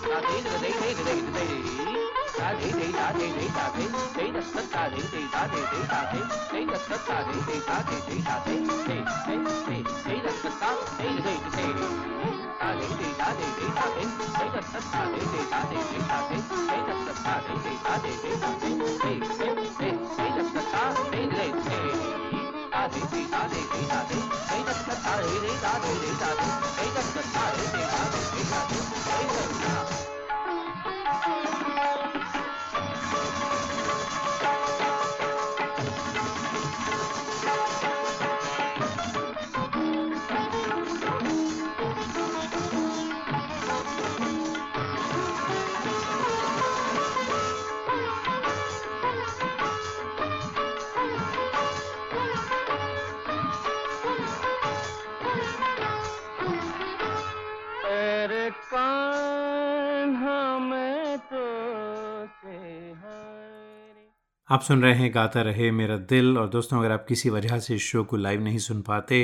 आप 64.51 64.63
सुन 64.63 64.83
रहे 64.83 64.95
हैं 64.95 65.11
गाता 65.15 65.43
रहे 65.43 65.71
मेरा 65.71 65.97
दिल 66.11 66.37
और 66.39 66.49
दोस्तों, 66.49 66.79
अगर 66.79 66.93
आप 66.93 67.05
किसी 67.09 67.31
वजह 67.31 67.59
से 67.61 67.75
इस 67.75 67.83
शो 67.83 68.03
को 68.05 68.17
लाइव 68.17 68.41
नहीं 68.41 68.59
सुन 68.59 68.83
पाते 68.83 69.19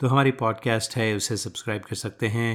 तो 0.00 0.08
हमारी 0.08 0.30
पॉडकास्ट 0.32 0.96
है, 0.96 1.14
उसे 1.16 1.36
सब्सक्राइब 1.36 1.82
कर 1.82 1.96
सकते 1.96 2.28
हैं। 2.28 2.52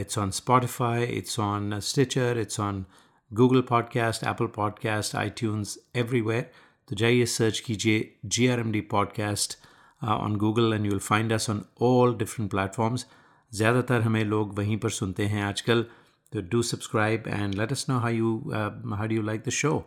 It's 0.00 0.18
on 0.18 0.30
Spotify 0.30 1.04
it's 1.04 1.40
on 1.40 1.78
Stitcher 1.80 2.38
it's 2.40 2.60
on 2.60 2.84
Google 3.30 3.60
podcast 3.68 4.24
Apple 4.24 4.46
podcast 4.56 5.16
iTunes 5.30 5.78
everywhere 5.96 6.50
तो 6.88 6.96
जाइए 6.96 7.26
सर्च 7.26 7.60
कीजिए 7.60 8.14
G 8.26 8.46
R 8.46 8.60
M 8.60 8.72
D 8.72 8.80
podcast 8.90 9.58
on 10.02 10.36
Google 10.36 10.72
and 10.72 10.84
you 10.84 10.90
will 10.90 11.00
find 11.00 11.32
us 11.32 11.50
on 11.50 11.64
all 11.82 12.16
different 12.18 12.50
platforms 12.50 13.06
ज़्यादातर 13.52 14.00
हमें 14.00 14.24
लोग 14.24 14.58
वहीं 14.58 14.76
पर 14.76 14.90
सुनते 15.02 15.26
हैं 15.26 15.44
आजकल। 15.44 15.86
तो 16.32 16.40
do 16.50 16.62
subscribe 16.64 17.24
and 17.28 17.54
let 17.54 17.72
us 17.72 17.86
know 17.88 17.98
how 17.98 18.10
you 18.12 18.36
how 18.54 19.06
do 19.06 19.14
you 19.14 19.22
like 19.22 19.42
the 19.46 19.50
show 19.50 19.78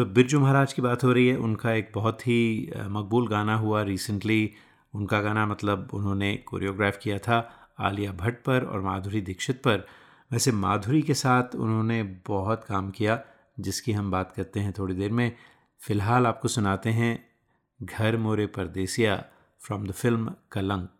तो 0.00 0.04
बिरजू 0.06 0.38
महाराज 0.40 0.72
की 0.72 0.82
बात 0.82 1.02
हो 1.04 1.12
रही 1.12 1.26
है। 1.28 1.36
उनका 1.36 1.72
एक 1.72 1.90
बहुत 1.94 2.26
ही 2.26 2.72
मकबूल 2.88 3.26
गाना 3.28 3.56
हुआ 3.56 3.82
रिसेंटली 3.82 4.50
उनका 4.94 5.20
गाना 5.20 5.44
मतलब 5.46 5.88
उन्होंने 5.94 6.32
कोरियोग्राफ 6.46 6.98
किया 7.02 7.18
था 7.18 7.38
आलिया 7.80 8.12
भट्ट 8.12 8.36
पर 8.44 8.64
और 8.64 8.80
माधुरी 8.80 9.20
दीक्षित 9.20 9.60
पर। 9.62 9.84
वैसे 10.30 10.52
माधुरी 10.52 11.02
के 11.02 11.14
साथ 11.14 11.54
उन्होंने 11.56 12.02
बहुत 12.26 12.64
काम 12.64 12.90
किया, 12.90 13.20
जिसकी 13.60 13.92
हम 13.92 14.10
बात 14.10 14.32
करते 14.36 14.60
हैं 14.60 14.72
थोड़ी 14.78 14.94
देर 14.94 15.12
में। 15.12 15.32
फ़िलहाल 15.80 16.26
आपको 16.26 16.48
सुनाते 16.48 16.90
हैं 16.90 17.12
घर 17.80 18.16
मोरे 18.16 18.46
परदेसिया 18.46 19.22
from 19.60 19.86
the 19.86 19.92
film 19.92 20.34
Kalank. 20.52 20.99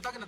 takin, 0.00 0.20
talking. 0.20 0.21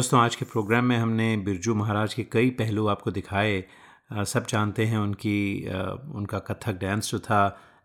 दोस्तों, 0.00 0.20
आज 0.20 0.36
के 0.36 0.44
प्रोग्राम 0.44 0.84
में 0.84 0.96
हमने 0.96 1.36
बिरजू 1.36 1.74
महाराज 1.74 2.12
के 2.14 2.22
कई 2.24 2.50
पहलू 2.50 2.86
आपको 2.86 3.10
दिखाए। 3.10 3.64
सब 4.26 4.46
जानते 4.48 4.84
हैं 4.86 4.98
उनकी 4.98 5.66
उनका 6.18 6.38
कथक 6.38 6.78
डांस 6.80 7.10
जो 7.10 7.18
था, 7.18 7.40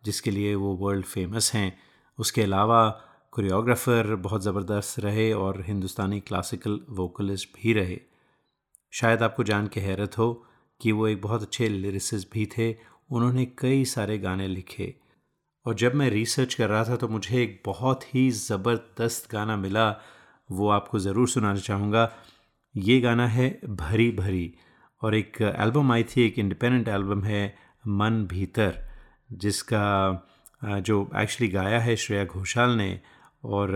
जिसके 0.06 0.32
लिए 0.32 0.54
वो 0.56 0.74
वर्ल्ड 0.76 1.06
फ़ेमस 1.06 1.52
हैं। 1.54 1.78
उसके 2.20 2.42
अलावा 2.42 2.80
कोरियोग्राफर 3.34 4.16
बहुत 4.16 4.44
ज़बरदस्त 4.44 5.00
रहे 5.00 5.32
और 5.34 5.64
हिंदुस्तानी 5.68 6.20
क्लासिकल 6.20 6.80
वोकलिस्ट 6.90 7.50
भी 7.58 7.74
रहे। 7.74 8.00
शायद 8.94 9.24
आपको 9.24 9.44
जान 9.44 9.68
के 9.68 9.80
हैरत 9.82 10.18
हो 10.18 10.32
कि 10.82 10.92
वो 10.92 11.08
एक 11.08 11.22
बहुत 11.22 11.42
अच्छे 11.42 11.70
लिरिसिस्ट 11.70 12.34
भी 12.34 12.46
थे। 12.58 12.74
उन्होंने 13.12 13.46
कई 13.60 13.86
सारे 13.86 14.18
गाने 14.20 14.48
लिखे। 14.48 14.94
और 15.66 15.76
जब 15.76 15.96
मैं 15.96 16.10
रिसर्च 16.10 16.54
कर 16.54 16.70
रहा 16.70 16.84
था 16.86 16.96
तो 16.96 17.08
मुझे 17.08 17.42
एक 17.44 17.62
बहुत 17.66 18.14
ही 18.16 18.30
ज़बरदस्त 18.32 19.32
गाना 19.32 19.58
मिला 19.58 19.96
वो 20.50 20.70
आपको 20.70 21.00
ज़रूर 21.00 21.28
सुनाना 21.30 21.60
चाहूँगा। 21.60 22.12
ये 22.76 23.00
गाना 23.02 23.28
है 23.28 23.50
भरी 23.66 24.10
भरी 24.12 24.54
और 25.02 25.16
एक 25.16 25.42
एल्बम 25.42 25.92
आई 25.92 26.04
थी, 26.06 26.22
एक 26.22 26.40
इंडिपेंडेंट 26.40 26.88
एल्बम 26.88 27.24
है 27.24 27.56
मन 27.86 28.26
भीतर, 28.30 28.78
जिसका 29.34 30.24
जो 30.64 31.02
एक्चुअली 31.16 31.52
गाया 31.52 31.80
है 31.80 31.96
श्रेया 31.96 32.26
घोषाल 32.26 32.76
ने 32.78 33.00
और 33.44 33.72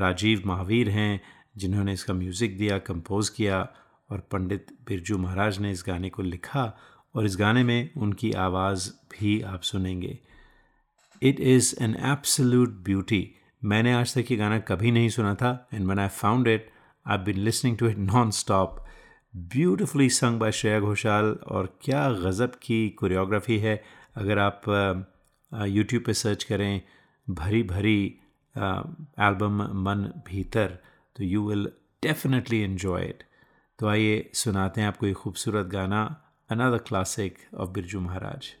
राजीव 0.00 0.42
महावीर 0.46 0.88
हैं, 0.90 1.20
जिन्होंने 1.56 1.92
इसका 1.92 2.14
म्यूज़िक 2.14 2.56
दिया 2.58 2.78
कंपोज़ 2.80 3.30
किया 3.36 3.66
और 4.10 4.20
पंडित 4.32 4.66
बिरजू 4.88 5.18
महाराज 5.18 5.58
ने 5.58 5.70
इस 5.72 5.84
गाने 5.86 6.08
को 6.10 6.22
लिखा 6.22 6.72
और 7.14 7.26
इस 7.26 7.36
गाने 7.38 7.62
में 7.64 7.90
उनकी 7.96 8.32
आवाज़ 8.32 8.90
भी 9.12 9.40
आप 9.42 9.62
सुनेंगे। 9.62 10.18
It 11.22 11.40
is 11.40 11.74
an 11.82 11.96
absolute 12.02 12.82
beauty 12.84 13.22
मैंने 13.64 13.92
आज 13.92 14.18
तक 14.18 14.30
ये 14.30 14.36
गाना 14.36 14.58
कभी 14.58 14.90
नहीं 14.90 15.08
सुना 15.08 15.34
था 15.34 15.68
and 15.74 15.84
when 15.84 15.98
I 15.98 16.08
found 16.08 16.48
it 16.48 16.70
I 17.06 17.18
been 17.18 17.36
listening 17.36 17.78
to 17.78 17.88
it 17.88 17.98
non 17.98 18.30
stop 18.30 18.86
beautifully 19.36 20.08
sung 20.08 20.40
by 20.40 20.52
Shreya 20.52 20.80
Ghoshal 20.80 21.24
और 21.24 21.78
क्या 21.82 22.12
गज़ब 22.12 22.52
की 22.62 22.88
कोरियोग्राफी 22.90 23.58
है। 23.58 23.82
अगर 24.16 24.38
आप 24.38 24.62
यूट्यूब 25.54 26.02
पे 26.06 26.14
सर्च 26.14 26.44
करें, 26.44 26.82
भरी 27.30 27.62
भरी 27.62 28.04
एल्बम 28.56 29.62
मन 29.62 30.22
भीतर 30.26 30.78
तो 31.16 31.24
you 31.24 31.48
will 31.48 31.70
definitely 32.02 32.62
enjoy 32.64 33.04
it 33.04 33.22
तो 33.78 33.88
आइए 33.88 34.30
सुनाते 34.34 34.80
हैं 34.80 34.88
आपको 34.88 35.06
ये 35.06 35.12
खूबसूरत 35.12 35.66
गाना 35.66 36.24
another 36.50 36.78
classic 36.78 37.38
of 37.54 37.70
Birju 37.70 38.00
Maharaj 38.00 38.54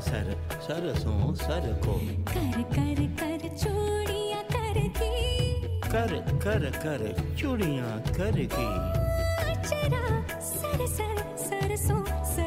sir 0.00 0.26
sir 0.52 0.94
सरसों 0.94 1.34
सर 1.34 1.64
को। 1.84 1.92
कर 2.32 2.62
कर 2.74 2.98
कर 3.20 3.48
चूड़िया 3.56 4.42
कर 4.52 4.78
की। 4.98 5.80
कर 5.88 6.12
कर 6.44 6.70
कर 6.84 7.02
चूड़िया 7.38 7.90
कर 8.18 8.38
की। 8.54 8.68
चरा 9.68 10.06
सर 10.40 10.86
सर 10.86 11.16
सरसों 11.36 12.04
सर 12.24 12.45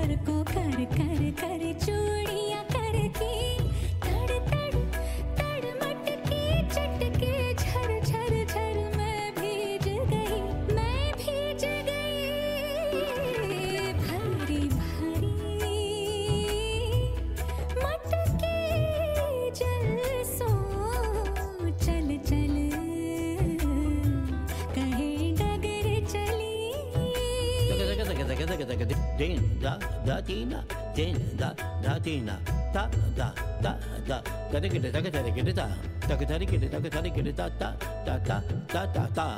दिन 29.19 29.41
दा 29.63 29.73
दा 30.07 30.15
तीना 30.27 30.59
दिन 30.95 31.15
दा 31.39 31.49
दा 31.83 31.93
तीना 32.05 32.35
ता 32.75 32.83
दा 33.17 33.27
दा 33.63 33.71
दा 34.09 34.17
गरे 34.51 34.67
गिरे 34.69 34.89
दा 34.95 34.99
गरे 35.05 35.31
गिरे 35.37 35.53
दा 35.59 35.65
दा 36.09 36.15
गरे 36.21 36.45
गिरे 36.51 36.67
दा 36.73 36.79
गरे 36.95 37.09
गिरे 37.15 37.31
दा 37.39 37.45
ता 37.59 37.69
ता 38.05 38.13
ता 38.27 38.37
ता 38.73 38.81
ता 38.95 39.21
ता 39.25 39.35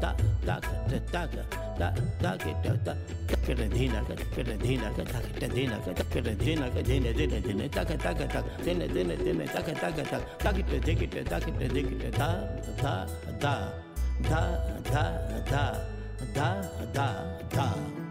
ता 0.00 0.10
ता 0.46 0.56
ता 0.56 0.56
ता 0.56 1.26
ता 1.78 1.88
ता 2.22 2.30
गिरे 2.44 2.76
दा 2.86 2.94
गरे 3.46 3.66
धीना 3.74 4.00
गरे 4.08 4.56
धीना 4.64 4.88
गरे 4.96 5.48
धीना 5.54 5.76
गरे 5.86 6.34
धीना 6.44 6.68
धीने 6.88 7.12
धीने 7.18 7.40
धीने 7.46 7.68
ता 7.74 7.82
ता 7.84 7.96
ता 8.04 8.26
ता 8.34 8.40
धीने 8.64 8.86
धीने 8.94 9.16
धीने 9.24 9.46
ता 9.54 9.60
ता 9.66 9.72
ता 9.80 10.02
ता 10.12 10.18
ता 10.44 10.50
गिरे 10.56 10.78
दे 10.86 10.94
गिरे 11.00 11.22
ता 11.30 11.38
गिरे 11.44 11.68
दे 11.74 11.82
गिरे 11.88 12.10
दा 12.20 12.28
दा 12.82 12.94
दा 13.42 13.54
दा 14.30 14.42
दा 14.92 15.04
दा 15.50 15.64
दा 16.36 16.48
दा 16.96 17.08
दा 17.56 17.66
सनन 17.66 18.03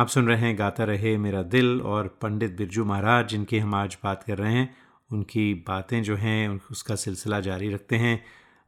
आप 0.00 0.08
सुन 0.08 0.28
रहे 0.28 0.38
हैं 0.38 0.58
गाता 0.58 0.84
रहे 0.84 1.16
मेरा 1.18 1.42
दिल 1.42 1.80
और 1.80 2.06
पंडित 2.22 2.56
बिरजू 2.56 2.84
महाराज, 2.84 3.28
जिनकी 3.28 3.58
हम 3.58 3.74
आज 3.74 3.96
बात 4.04 4.22
कर 4.22 4.38
रहे 4.38 4.52
हैं। 4.52 4.76
उनकी 5.12 5.54
बातें 5.54 6.02
जो 6.02 6.16
हैं 6.16 6.60
उसका 6.70 6.94
सिलसिला 6.94 7.40
जारी 7.40 7.68
रखते 7.68 7.96
हैं। 7.96 8.24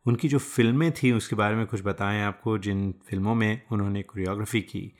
उनकी 0.06 0.28
जो 0.28 0.38
फ़िल्में 0.38 0.92
थी, 0.92 1.12
उसके 1.12 1.36
बारे 1.36 1.56
में 1.56 1.66
कुछ 1.66 1.82
बताएँ 1.84 2.22
आपको, 2.22 2.58
जिन 2.58 2.94
फ़िल्मों 3.10 3.34
में 3.34 3.62
उन्होंने 3.72 4.02
कोरियोग्राफी 4.02 4.60
की। 4.60 4.96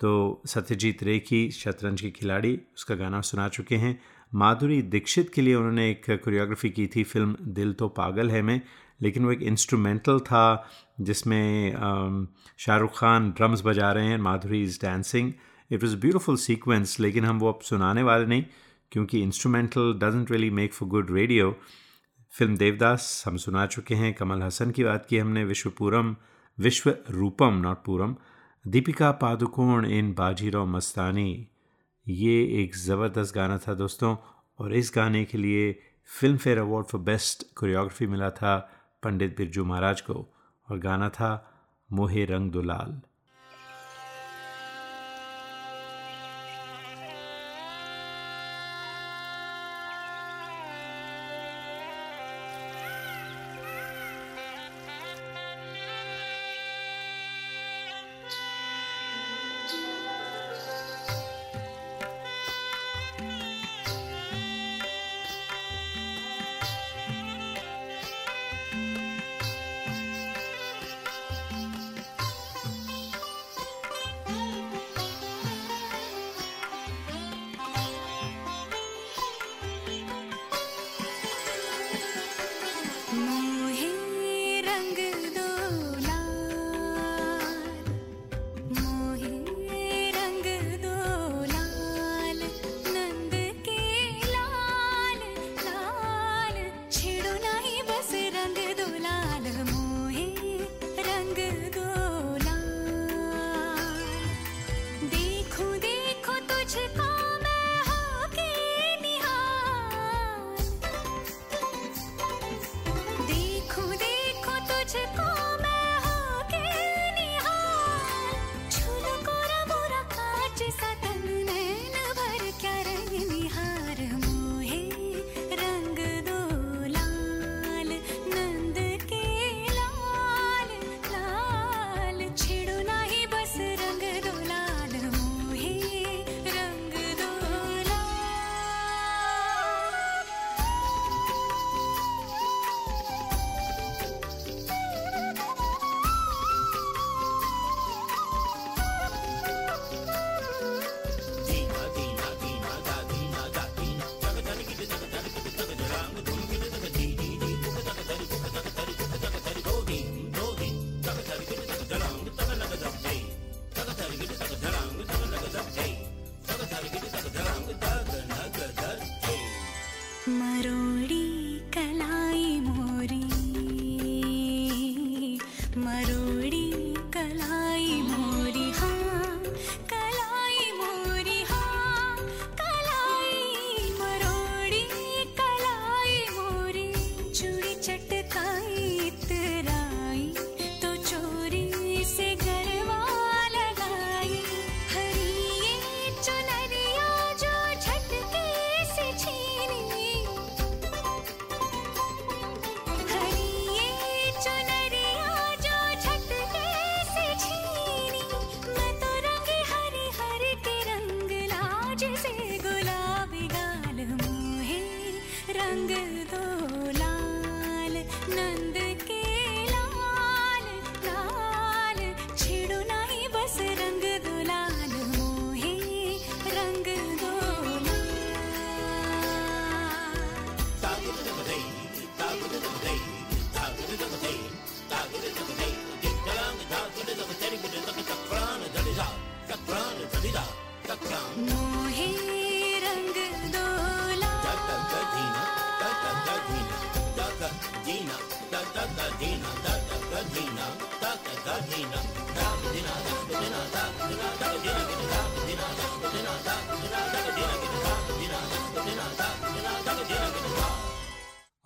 तो 0.00 0.42
सत्यजीत 0.46 1.02
रे 1.02 1.18
की 1.18 1.50
शतरंज 1.50 2.00
की 2.00 2.10
खिलाड़ी, 2.10 2.60
उसका 2.76 2.94
गाना 2.94 3.20
सुना 3.20 3.48
चुके 3.48 3.76
हैं। 3.76 4.00
माधुरी 4.34 4.82
दीक्षित 4.82 5.32
के 5.34 5.42
लिए 5.42 5.54
उन्होंने 5.54 5.90
एक 5.90 6.10
कोरियोग्राफी 6.10 6.70
की 6.70 6.86
थी 6.86 7.04
फ़िल्म 7.04 7.36
दिल 7.42 7.72
तो 7.72 7.88
पागल 7.88 8.30
है 8.30 8.42
में, 8.42 8.60
लेकिन 9.02 9.24
वो 9.24 9.32
एक 9.32 9.42
इंस्ट्रूमेंटल 9.42 10.18
था, 10.18 10.68
जिसमें 11.00 11.72
शाहरुख 12.58 12.98
खान 12.98 13.30
ड्रम्स 13.30 13.62
बजा 13.66 13.92
रहे 13.92 14.06
हैं, 14.06 14.18
Madhuri 14.18 14.62
is 14.62 14.78
dancing. 14.82 15.32
It 15.70 15.82
was 15.84 15.96
beautiful 15.96 16.36
sequence 16.36 16.98
लेकिन 17.00 17.24
हम 17.24 17.38
वो 17.38 17.52
अब 17.52 17.60
सुनाने 17.60 18.02
वाले 18.02 18.26
नहीं, 18.26 18.44
क्योंकि 18.92 19.22
instrumental 19.22 19.92
doesn't 19.98 20.30
really 20.30 20.50
make 20.50 20.72
for 20.72 20.88
good 20.88 21.10
radio 21.10 21.54
film 22.32 22.56
Devdas, 22.56 23.22
हम 23.26 23.36
सुना 23.36 23.66
चुके 23.66 23.94
हैं, 23.94 24.12
कमल 24.14 24.42
हसन 24.42 24.70
की 24.70 24.84
बात 24.84 25.06
की 25.06 25.18
हमने, 25.18 25.44
विश्वपूरम 25.44 26.14
विश्व 26.58 26.94
रूपम 27.10 27.60
not 27.62 27.82
Puram, 27.84 28.14
Deepika 28.64 29.10
Padukone 29.12 29.86
in 29.86 30.12
Bajirao 30.14 30.66
Mastani. 30.66 31.48
ये 32.06 32.62
एक 32.62 32.76
ज़बरदस्त 32.76 33.34
गाना 33.34 33.58
था 33.58 33.74
दोस्तों, 33.74 34.16
और 34.58 34.74
इस 34.74 34.92
गाने 34.96 35.24
के 35.24 35.38
लिए 35.38 35.72
Filmfare 36.36 36.58
award 36.58 36.86
for 36.86 37.00
best 37.00 37.46
choreography 37.56 38.06
मिला 38.06 38.30
था 38.30 38.56
पंडित 39.02 39.36
बिरजू 39.36 39.64
महाराज 39.64 40.00
को, 40.00 40.26
और 40.68 40.78
गाना 40.78 41.08
था 41.08 41.30
मोहे 41.90 42.24
रंग 42.24 42.50
दुलाल। 42.50 43.00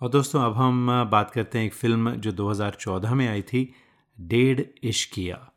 और 0.05 0.11
दोस्तों, 0.11 0.41
अब 0.41 0.53
हम 0.53 1.09
बात 1.11 1.31
करते 1.31 1.59
हैं 1.59 1.65
एक 1.65 1.73
फ़िल्म 1.73 2.11
जो 2.11 2.31
2014 2.31 3.13
में 3.13 3.27
आई 3.27 3.41
थी, 3.41 3.75
डेढ़ 4.21 4.61
इश्किया 4.83 5.51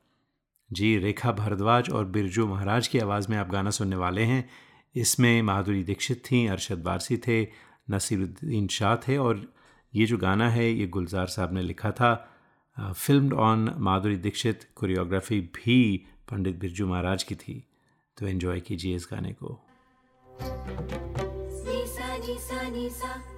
जी, 0.73 0.99
रेखा 0.99 1.33
भारद्वाज 1.33 1.91
और 1.91 2.05
बिरजू 2.05 2.47
महाराज 2.47 2.89
की 2.89 2.99
आवाज़ 2.99 3.29
में 3.31 3.39
आप 3.39 3.49
गाना 3.49 3.71
सुनने 3.71 3.97
वाले 3.97 4.23
हैं। 4.23 4.51
इसमें 4.97 5.43
माधुरी 5.43 5.85
दीक्षित 5.85 6.23
थी, 6.25 6.47
अरशद 6.47 6.83
वारसी 6.83 7.17
थे, 7.17 7.49
नसीरुद्दीन 7.91 8.69
शाह 8.69 8.97
थे 8.97 9.17
और 9.17 9.53
ये 9.95 10.07
जो 10.07 10.19
गाना 10.19 10.51
है, 10.51 10.73
ये 10.73 10.87
गुलजार 10.87 11.27
साहब 11.27 11.53
ने 11.53 11.63
लिखा 11.63 11.91
था। 11.91 12.37
Film 12.81 13.33
on 13.33 13.75
Madhuri 13.79 14.17
Dixit, 14.17 14.69
choreography 14.75 15.41
भी 15.41 16.07
पंडित 16.31 16.59
बिरजू 16.59 16.87
महाराज 16.87 17.23
की 17.23 17.35
थी। 17.35 17.65
तो 18.19 18.27
एन्जॉय 18.27 18.61
कीजिए 18.61 18.97
इस 18.97 19.09
गाने 19.13 19.33
को। 19.33 19.65
सा 22.91 23.38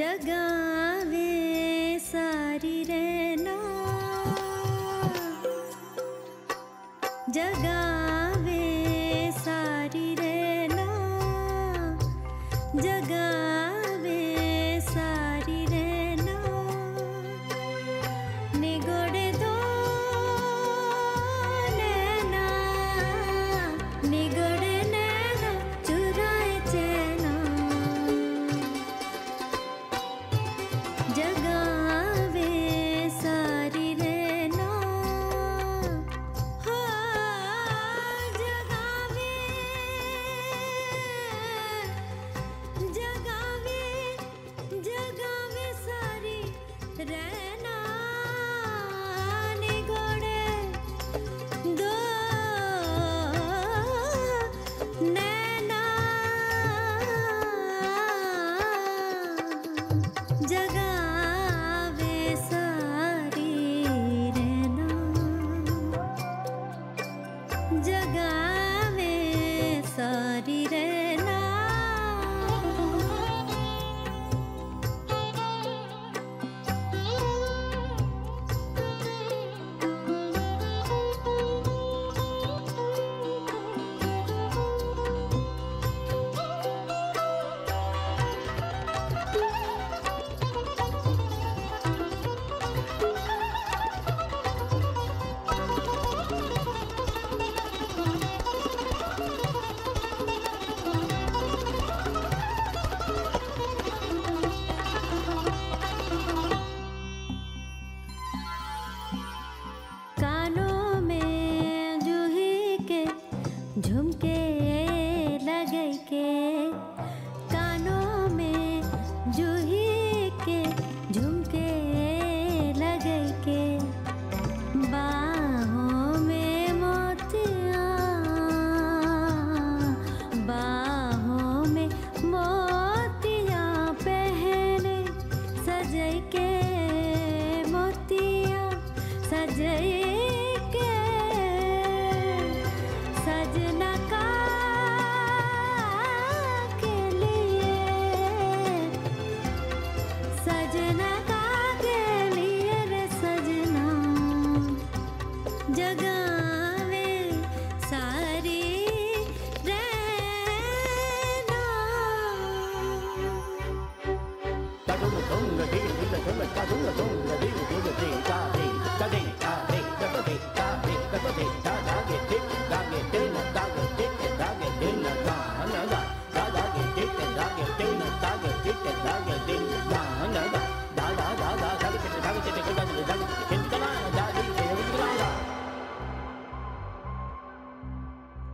जगा 0.00 0.49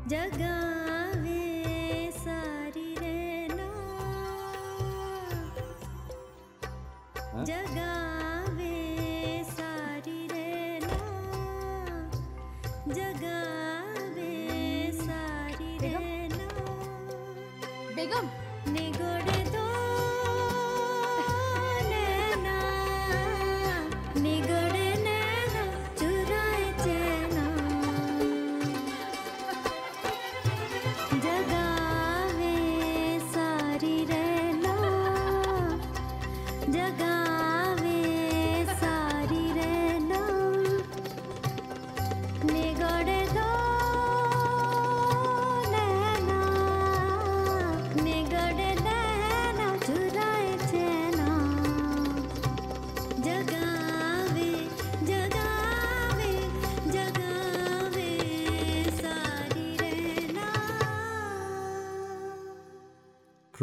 जगा 0.09 0.76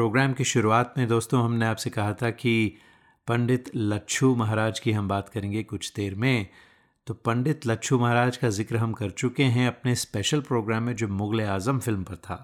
प्रोग्राम 0.03 0.33
की 0.33 0.43
शुरुआत 0.43 0.93
में 0.97 1.07
दोस्तों, 1.07 1.43
हमने 1.43 1.65
आपसे 1.65 1.89
कहा 1.89 2.13
था 2.13 2.29
कि 2.29 2.75
पंडित 3.27 3.69
लच्छू 3.75 4.33
महाराज 4.35 4.79
की 4.79 4.91
हम 4.91 5.07
बात 5.07 5.29
करेंगे 5.29 5.61
कुछ 5.63 5.91
देर 5.95 6.15
में। 6.15 6.47
तो 7.07 7.13
पंडित 7.13 7.67
लच्छू 7.67 7.99
महाराज 7.99 8.37
का 8.37 8.49
ज़िक्र 8.49 8.77
हम 8.77 8.93
कर 8.93 9.09
चुके 9.09 9.43
हैं 9.43 9.67
अपने 9.67 9.93
स्पेशल 9.95 10.41
प्रोग्राम 10.41 10.83
में 10.83 10.95
जो 10.95 11.07
मुग़ल 11.07 11.41
आज़म 11.41 11.79
फ़िल्म 11.79 12.03
पर 12.03 12.15
था। 12.15 12.37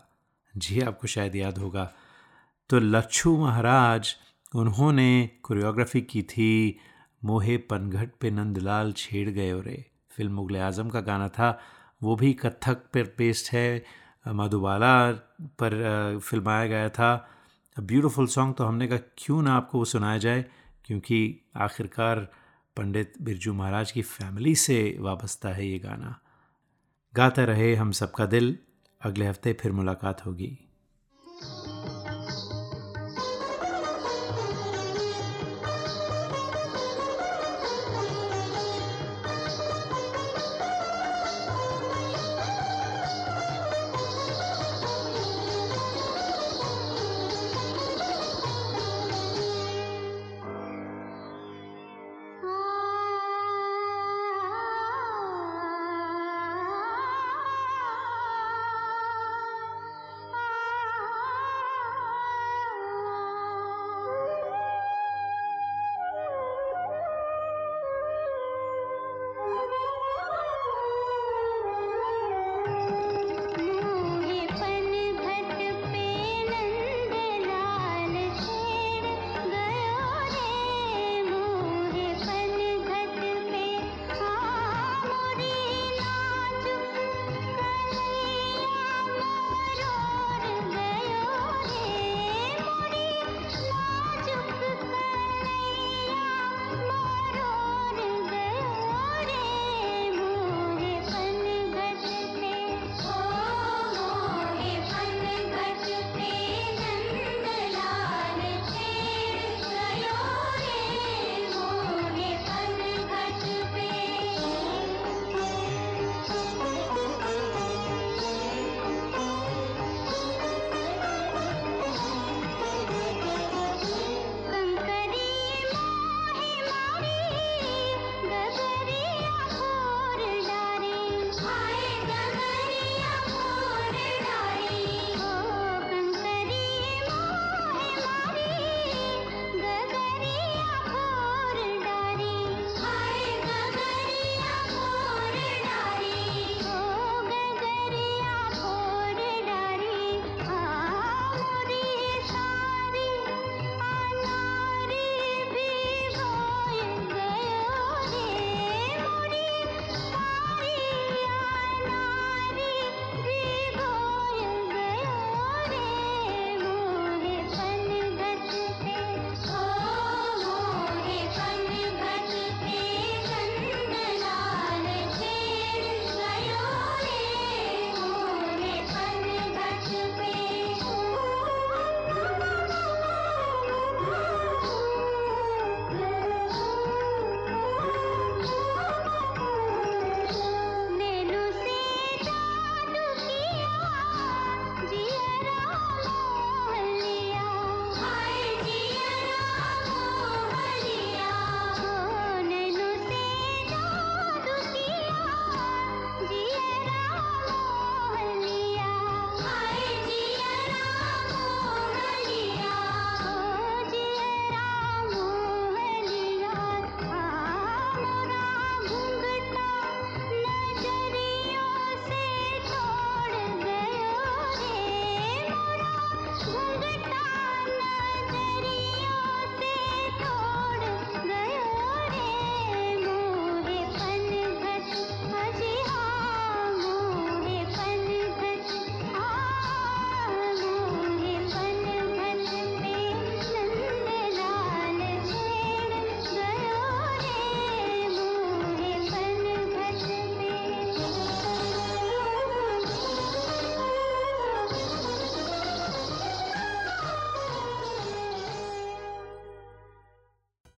जी, 0.57 0.79
आपको 0.81 1.07
शायद 1.07 1.35
याद 1.35 1.57
होगा। 1.57 1.83
तो 2.69 2.79
लच्छू 2.79 3.35
महाराज, 3.37 4.15
उन्होंने 4.55 5.29
कोरियोग्राफी 5.43 6.01
की 6.01 6.21
थी, 6.21 6.79
मोहे 7.25 7.57
पनघट 7.57 8.11
पे 8.21 8.31
नंदलाल 8.31 8.91
छेड़ 8.91 9.29
गए 9.29 9.51
और। 9.51 9.73
फ़िल्म 10.11 10.31
मुग़ल 10.33 10.57
आज़म 10.57 10.89
का 10.89 11.01
गाना 11.01 11.27
था, 11.27 11.59
वो 12.03 12.15
भी 12.15 12.31
कथक 12.33 12.85
पर 12.93 13.03
बेस्ड 13.17 13.53
है। 13.55 13.83
मधुबाला 14.25 15.11
पर 15.59 16.19
फिल्माया 16.23 16.65
गया 16.67 16.89
था। 16.89 17.11
ब्यूटीफुल 17.81 18.27
सॉन्ग 18.27 18.55
तो 18.55 18.63
हमने 18.63 18.87
कहा, 18.87 18.97
क्यों 19.17 19.41
ना 19.41 19.53
आपको 19.53 19.77
वो 19.77 19.85
सुनाया 19.85 20.17
जाए? 20.17 20.45
क्योंकि 20.85 21.41
आखिरकार 21.55 22.19
पंडित 22.77 23.13
बिरजू 23.21 23.53
महाराज 23.53 23.91
की 23.91 24.01
फैमिली 24.01 24.55
से 24.55 24.97
वाबस्ता 24.99 25.49
है 25.49 25.67
ये 25.67 25.79
गाना। 25.79 26.19
गाता 27.15 27.43
रहे 27.43 27.75
हम 27.75 27.91
सबका 27.91 28.25
दिल, 28.25 28.57
अगले 29.01 29.25
हफ़्ते 29.25 29.53
फिर 29.53 29.71
मुलाकात 29.71 30.25
होगी। 30.25 30.68